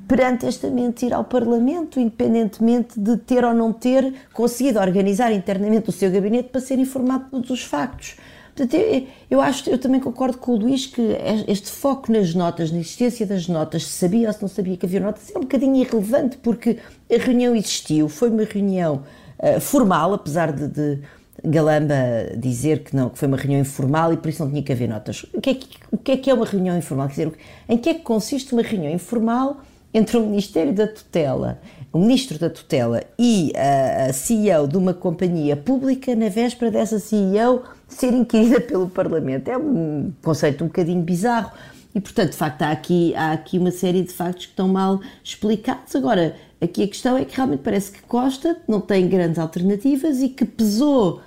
perante 0.08 0.44
esta 0.44 0.68
mentira 0.68 1.16
ao 1.16 1.24
Parlamento, 1.24 2.00
independentemente 2.00 2.98
de 2.98 3.16
ter 3.16 3.44
ou 3.44 3.54
não 3.54 3.72
ter 3.72 4.12
conseguido 4.32 4.80
organizar 4.80 5.32
internamente 5.32 5.88
o 5.88 5.92
seu 5.92 6.10
gabinete 6.10 6.48
para 6.48 6.60
ser 6.60 6.80
informado 6.80 7.24
de 7.24 7.30
todos 7.30 7.50
os 7.50 7.62
factos. 7.62 8.16
Portanto, 8.56 8.74
eu, 8.74 9.06
eu, 9.30 9.40
acho, 9.40 9.70
eu 9.70 9.78
também 9.78 10.00
concordo 10.00 10.36
com 10.38 10.52
o 10.52 10.56
Luís 10.56 10.84
que 10.84 11.16
este 11.46 11.70
foco 11.70 12.10
nas 12.10 12.34
notas, 12.34 12.72
na 12.72 12.78
existência 12.78 13.24
das 13.24 13.46
notas, 13.46 13.86
se 13.86 13.92
sabia 13.92 14.26
ou 14.26 14.34
se 14.34 14.42
não 14.42 14.48
sabia 14.48 14.76
que 14.76 14.84
havia 14.84 14.98
notas, 14.98 15.30
é 15.32 15.38
um 15.38 15.42
bocadinho 15.42 15.76
irrelevante, 15.76 16.38
porque 16.38 16.78
a 17.08 17.16
reunião 17.16 17.54
existiu, 17.54 18.08
foi 18.08 18.30
uma 18.30 18.42
reunião 18.42 19.04
uh, 19.38 19.60
formal, 19.60 20.12
apesar 20.12 20.50
de, 20.50 20.66
de 20.66 20.98
Galamba 21.44 21.94
dizer 22.36 22.82
que 22.82 22.94
não, 22.94 23.08
que 23.08 23.18
foi 23.18 23.28
uma 23.28 23.36
reunião 23.36 23.60
informal 23.60 24.12
e 24.12 24.16
por 24.16 24.28
isso 24.28 24.42
não 24.42 24.50
tinha 24.50 24.62
que 24.62 24.72
haver 24.72 24.88
notas. 24.88 25.24
O 25.32 25.40
que 25.40 25.50
é 25.50 25.54
que, 25.54 25.68
o 25.90 25.96
que, 25.96 26.12
é, 26.12 26.16
que 26.16 26.30
é 26.30 26.34
uma 26.34 26.46
reunião 26.46 26.76
informal? 26.76 27.08
Quer 27.08 27.12
dizer, 27.12 27.32
em 27.68 27.78
que 27.78 27.88
é 27.88 27.94
que 27.94 28.02
consiste 28.02 28.52
uma 28.52 28.62
reunião 28.62 28.92
informal 28.92 29.60
entre 29.92 30.16
o 30.16 30.26
Ministério 30.26 30.72
da 30.72 30.86
Tutela, 30.86 31.60
o 31.92 31.98
Ministro 31.98 32.38
da 32.38 32.48
Tutela 32.48 33.02
e 33.18 33.52
a, 33.56 34.12
CEO 34.12 34.68
de 34.68 34.76
uma 34.76 34.94
companhia 34.94 35.56
pública 35.56 36.14
na 36.14 36.28
véspera 36.28 36.70
dessa 36.70 36.98
CEO 36.98 37.62
ser 37.88 38.12
inquirida 38.12 38.60
pelo 38.60 38.88
Parlamento? 38.88 39.48
É 39.48 39.58
um 39.58 40.12
conceito 40.22 40.62
um 40.62 40.68
bocadinho 40.68 41.02
bizarro. 41.02 41.50
E, 41.92 42.00
portanto, 42.00 42.30
de 42.30 42.36
facto, 42.36 42.62
há 42.62 42.70
aqui, 42.70 43.12
há 43.16 43.32
aqui 43.32 43.58
uma 43.58 43.72
série 43.72 44.02
de 44.02 44.12
factos 44.12 44.46
que 44.46 44.52
estão 44.52 44.68
mal 44.68 45.00
explicados. 45.24 45.96
Agora, 45.96 46.36
aqui 46.60 46.84
a 46.84 46.86
questão 46.86 47.16
é 47.16 47.24
que 47.24 47.34
realmente 47.34 47.62
parece 47.64 47.90
que 47.90 48.00
Costa 48.02 48.56
não 48.68 48.80
tem 48.80 49.08
grandes 49.08 49.40
alternativas 49.40 50.20
e 50.20 50.28
que 50.28 50.44
pesou 50.44 51.20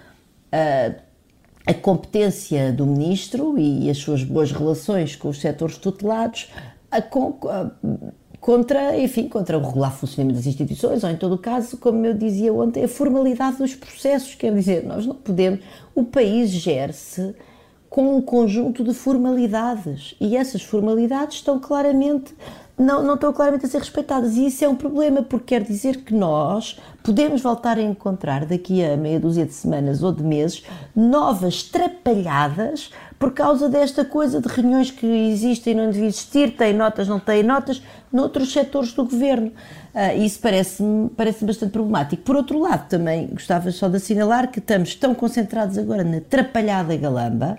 uh, 0.53 1.01
a 1.65 1.73
competência 1.73 2.71
do 2.71 2.85
ministro 2.85 3.57
e 3.57 3.89
as 3.89 3.97
suas 3.97 4.23
boas 4.23 4.51
relações 4.51 5.15
com 5.15 5.29
os 5.29 5.39
setores 5.39 5.77
tutelados 5.77 6.51
a, 6.91 6.97
a, 6.97 7.01
contra, 8.39 8.99
enfim, 8.99 9.29
contra 9.29 9.57
o 9.57 9.65
regular 9.65 9.95
funcionamento 9.95 10.37
das 10.37 10.45
instituições, 10.45 11.01
ou 11.03 11.09
em 11.09 11.15
todo 11.15 11.35
o 11.35 11.37
caso, 11.37 11.77
como 11.77 12.05
eu 12.05 12.13
dizia 12.13 12.53
ontem, 12.53 12.83
a 12.83 12.87
formalidade 12.89 13.57
dos 13.57 13.73
processos. 13.73 14.35
Quer 14.35 14.53
dizer, 14.53 14.85
nós 14.85 15.05
não 15.05 15.15
podemos. 15.15 15.61
O 15.95 16.03
país 16.03 16.49
gere-se 16.49 17.33
com 17.89 18.17
um 18.17 18.21
conjunto 18.21 18.83
de 18.83 18.93
formalidades 18.93 20.15
e 20.19 20.35
essas 20.35 20.61
formalidades 20.61 21.37
estão 21.37 21.57
claramente 21.59 22.35
não, 22.77 23.03
não 23.03 23.13
estão 23.13 23.31
claramente 23.31 23.65
a 23.65 23.69
ser 23.69 23.79
respeitadas 23.79 24.35
e 24.35 24.47
isso 24.47 24.65
é 24.65 24.67
um 24.67 24.75
problema 24.75 25.21
porque 25.21 25.55
quer 25.55 25.63
dizer 25.63 25.97
que 25.97 26.13
nós 26.13 26.79
podemos 27.03 27.41
voltar 27.41 27.77
a 27.77 27.81
encontrar 27.81 28.45
daqui 28.45 28.83
a 28.83 28.97
meia 28.97 29.19
dúzia 29.19 29.45
de 29.45 29.53
semanas 29.53 30.01
ou 30.01 30.11
de 30.11 30.23
meses 30.23 30.63
novas 30.95 31.63
trapalhadas 31.63 32.91
por 33.23 33.31
causa 33.31 33.69
desta 33.69 34.03
coisa 34.03 34.41
de 34.41 34.49
reuniões 34.49 34.91
que 34.91 35.05
existem 35.05 35.73
e 35.73 35.75
não 35.77 35.91
devem 35.91 36.07
existir, 36.07 36.57
têm 36.57 36.73
notas, 36.73 37.07
não 37.07 37.21
têm 37.21 37.41
notas, 37.41 37.81
noutros 38.11 38.51
setores 38.51 38.91
do 38.91 39.05
governo. 39.05 39.51
Uh, 39.93 40.21
isso 40.21 40.39
parece-me 40.41 41.09
parece 41.09 41.45
bastante 41.45 41.71
problemático. 41.71 42.21
Por 42.23 42.35
outro 42.35 42.59
lado, 42.59 42.89
também 42.89 43.27
gostava 43.27 43.71
só 43.71 43.87
de 43.87 43.95
assinalar 43.95 44.51
que 44.51 44.59
estamos 44.59 44.93
tão 44.95 45.15
concentrados 45.15 45.77
agora 45.77 46.03
na 46.03 46.19
trapalhada 46.19 46.97
galamba, 46.97 47.57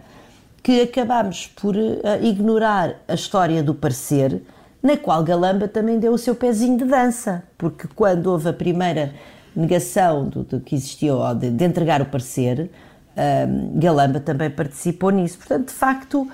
que 0.62 0.82
acabamos 0.82 1.46
por 1.46 1.74
uh, 1.76 2.02
ignorar 2.20 2.96
a 3.08 3.14
história 3.14 3.62
do 3.62 3.74
parecer, 3.74 4.42
na 4.84 4.98
qual 4.98 5.24
Galamba 5.24 5.66
também 5.66 5.98
deu 5.98 6.12
o 6.12 6.18
seu 6.18 6.34
pezinho 6.34 6.76
de 6.76 6.84
dança, 6.84 7.42
porque 7.56 7.88
quando 7.94 8.26
houve 8.26 8.50
a 8.50 8.52
primeira 8.52 9.14
negação 9.56 10.28
do, 10.28 10.42
do 10.42 10.60
que 10.60 10.74
existiu 10.74 11.20
de, 11.34 11.50
de, 11.50 11.64
entregar 11.64 12.02
o 12.02 12.04
parecer, 12.04 12.68
um, 13.16 13.80
Galamba 13.80 14.20
também 14.20 14.50
participou 14.50 15.08
nisso. 15.08 15.38
Portanto, 15.38 15.68
de 15.68 15.72
facto, 15.72 16.28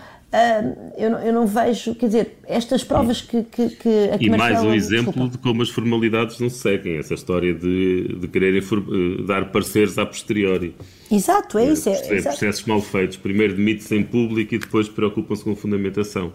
eu, 0.96 1.10
não, 1.10 1.18
eu, 1.20 1.32
não, 1.32 1.46
vejo, 1.46 1.94
quer 1.94 2.06
dizer, 2.06 2.38
estas 2.44 2.82
provas 2.82 3.20
que, 3.20 3.44
que, 3.44 3.68
que 3.68 4.10
E 4.20 4.30
mais 4.30 4.60
um 4.64 4.74
exemplo 4.74 5.12
desculpa. 5.12 5.30
de 5.30 5.38
como 5.38 5.62
as 5.62 5.70
formalidades 5.70 6.40
não 6.40 6.48
se 6.48 6.58
seguem, 6.58 6.98
essa 6.98 7.14
história 7.14 7.54
de, 7.54 8.16
de 8.18 8.26
quererem 8.26 8.60
eh, 8.60 9.26
dar 9.28 9.52
pareceres 9.52 9.96
a 9.96 10.04
posteriori. 10.04 10.74
Exato, 11.08 11.56
é, 11.56 11.66
é 11.66 11.72
isso. 11.72 11.88
É, 11.88 12.22
processos 12.22 12.64
mal 12.64 12.80
feitos. 12.80 13.16
Primeiro 13.16 13.54
demite-se 13.54 13.94
em 13.94 14.02
público 14.02 14.54
e 14.56 14.58
depois 14.58 14.88
preocupam-se 14.88 15.44
com 15.44 15.54
fundamentação. 15.54 16.32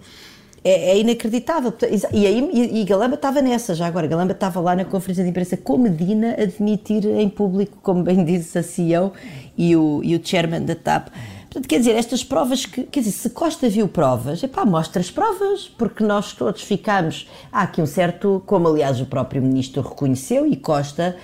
É, 0.67 0.89
é, 0.89 0.99
inacreditável. 0.99 1.71
E, 2.11 2.25
aí, 2.25 2.49
e, 2.51 2.81
e 2.81 2.83
Galamba 2.85 3.13
estava 3.13 3.39
nessa, 3.39 3.75
já 3.75 3.85
agora. 3.85 4.07
Galamba 4.07 4.31
estava 4.31 4.59
lá 4.59 4.75
na 4.75 4.83
conferência 4.83 5.23
de 5.23 5.29
imprensa 5.29 5.55
com 5.55 5.77
Medina 5.77 6.35
a 6.39 6.41
admitir 6.41 7.05
em 7.05 7.29
público, 7.29 7.77
como 7.83 8.01
bem 8.01 8.25
disse 8.25 8.57
a 8.57 8.63
CEO 8.63 9.13
e 9.55 9.75
o, 9.75 10.01
e 10.03 10.15
o 10.15 10.21
chairman 10.25 10.65
da 10.65 10.73
TAP 10.73 11.09
Portanto, 11.55 11.69
quer 11.69 11.79
dizer, 11.79 11.95
estas 11.95 12.21
provas 12.21 12.65
que, 12.65 12.83
quer 12.83 12.99
dizer, 12.99 13.13
se 13.13 13.29
Costa 13.29 13.69
viu 13.69 13.87
provas, 13.87 14.43
é 14.43 14.47
pá, 14.47 14.65
mostra 14.65 14.99
as 14.99 15.09
provas, 15.09 15.69
porque 15.77 16.03
nós 16.03 16.33
todos 16.33 16.61
ficamos. 16.61 17.29
Há 17.49 17.61
aqui 17.61 17.81
um 17.81 17.85
certo, 17.85 18.43
como 18.45 18.67
aliás 18.67 18.99
o 18.99 19.05
próprio 19.05 19.41
ministro 19.41 19.81
reconheceu, 19.81 20.45
e 20.45 20.57
Costa, 20.57 21.15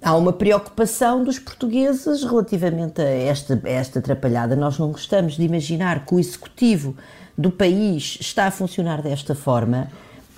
há 0.00 0.14
uma 0.14 0.32
preocupação 0.32 1.24
dos 1.24 1.40
portugueses 1.40 2.22
relativamente 2.22 3.02
a 3.02 3.04
esta, 3.04 3.60
a 3.64 3.68
esta 3.68 3.98
atrapalhada. 3.98 4.54
Nós 4.54 4.78
não 4.78 4.92
gostamos 4.92 5.36
de 5.36 5.42
imaginar 5.42 6.06
que 6.06 6.14
o 6.14 6.20
executivo 6.20 6.96
do 7.38 7.50
país 7.50 8.18
está 8.20 8.46
a 8.46 8.50
funcionar 8.50 9.00
desta 9.00 9.34
forma 9.34 9.88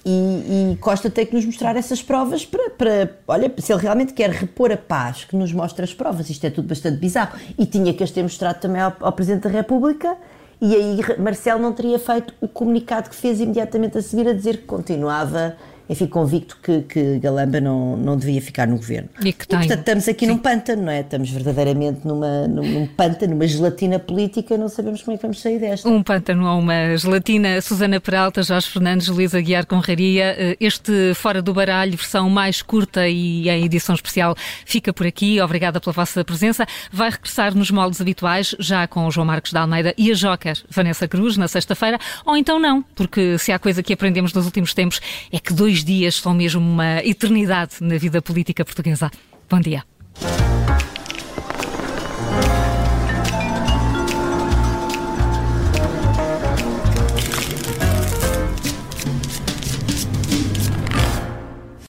e, 0.04 0.72
e, 0.72 0.76
Costa 0.78 1.10
tem 1.10 1.26
que 1.26 1.34
nos 1.34 1.44
mostrar 1.44 1.76
essas 1.76 2.02
provas 2.02 2.46
para, 2.46 2.70
para, 2.70 3.10
olha, 3.28 3.52
se 3.58 3.72
ele 3.72 3.82
realmente 3.82 4.14
quer 4.14 4.30
repor 4.30 4.72
a 4.72 4.76
paz, 4.76 5.24
que 5.24 5.36
nos 5.36 5.52
mostre 5.52 5.84
as 5.84 5.92
provas. 5.92 6.30
Isto 6.30 6.46
é 6.46 6.50
tudo 6.50 6.68
bastante 6.68 6.98
bizarro. 6.98 7.38
E 7.58 7.66
tinha 7.66 7.92
que 7.92 8.02
as 8.02 8.10
ter 8.10 8.22
mostrado 8.22 8.60
também 8.60 8.80
ao, 8.80 8.96
ao 9.00 9.12
Presidente 9.12 9.42
da 9.42 9.50
República. 9.50 10.16
E 10.60 10.74
aí 10.74 11.00
Marcelo 11.18 11.60
não 11.60 11.72
teria 11.72 11.98
feito 11.98 12.32
o 12.40 12.48
comunicado 12.48 13.10
que 13.10 13.16
fez 13.16 13.40
imediatamente 13.40 13.98
a 13.98 14.02
seguir 14.02 14.28
a 14.28 14.32
dizer 14.32 14.58
que 14.58 14.64
continuava 14.64 15.56
enfim, 15.90 16.06
convicto 16.06 16.56
que, 16.62 16.82
que 16.82 17.18
Galamba 17.18 17.60
não, 17.60 17.96
não 17.96 18.16
devia 18.16 18.40
ficar 18.40 18.64
no 18.68 18.76
governo. 18.76 19.08
E, 19.24 19.32
que 19.32 19.44
e 19.44 19.48
portanto, 19.48 19.80
estamos 19.80 20.08
aqui 20.08 20.24
Sim. 20.24 20.32
num 20.32 20.38
pântano, 20.38 20.82
não 20.82 20.92
é? 20.92 21.00
Estamos 21.00 21.28
verdadeiramente 21.30 22.06
numa, 22.06 22.46
num, 22.46 22.86
pântano, 22.86 23.34
numa 23.34 23.44
gelatina 23.44 23.98
política, 23.98 24.56
não 24.56 24.68
sabemos 24.68 25.02
como 25.02 25.16
é 25.16 25.18
que 25.18 25.22
vamos 25.22 25.40
sair 25.40 25.58
desta. 25.58 25.88
Um 25.88 26.00
pântano 26.00 26.46
ou 26.46 26.60
uma 26.60 26.96
gelatina. 26.96 27.60
Susana 27.60 28.00
Peralta, 28.00 28.40
Jorge 28.40 28.68
Fernandes, 28.68 29.08
Luísa 29.08 29.40
Guiar 29.40 29.66
Conraria. 29.66 30.36
Eh, 30.38 30.56
este 30.60 31.12
Fora 31.14 31.42
do 31.42 31.52
Baralho, 31.52 31.96
versão 31.96 32.30
mais 32.30 32.62
curta 32.62 33.08
e 33.08 33.48
em 33.48 33.64
edição 33.64 33.96
especial, 33.96 34.36
fica 34.64 34.92
por 34.92 35.04
aqui. 35.04 35.40
Obrigada 35.40 35.80
pela 35.80 35.92
vossa 35.92 36.24
presença. 36.24 36.66
Vai 36.92 37.10
regressar 37.10 37.52
nos 37.52 37.72
moldes 37.72 38.00
habituais, 38.00 38.54
já 38.60 38.86
com 38.86 39.06
o 39.06 39.10
João 39.10 39.26
Marcos 39.26 39.52
da 39.52 39.62
Almeida 39.62 39.92
e 39.98 40.12
a 40.12 40.14
Joker 40.14 40.56
Vanessa 40.70 41.08
Cruz, 41.08 41.36
na 41.36 41.48
sexta-feira, 41.48 41.98
ou 42.24 42.36
então 42.36 42.60
não, 42.60 42.80
porque 42.94 43.36
se 43.38 43.50
há 43.50 43.58
coisa 43.58 43.82
que 43.82 43.92
aprendemos 43.92 44.32
nos 44.32 44.44
últimos 44.44 44.72
tempos 44.72 45.00
é 45.32 45.40
que 45.40 45.52
dois 45.52 45.79
dias 45.84 46.16
são 46.16 46.34
mesmo 46.34 46.60
uma 46.60 47.04
eternidade 47.04 47.76
na 47.80 47.96
vida 47.96 48.20
política 48.22 48.64
portuguesa. 48.64 49.10
Bom 49.48 49.60
dia. 49.60 49.82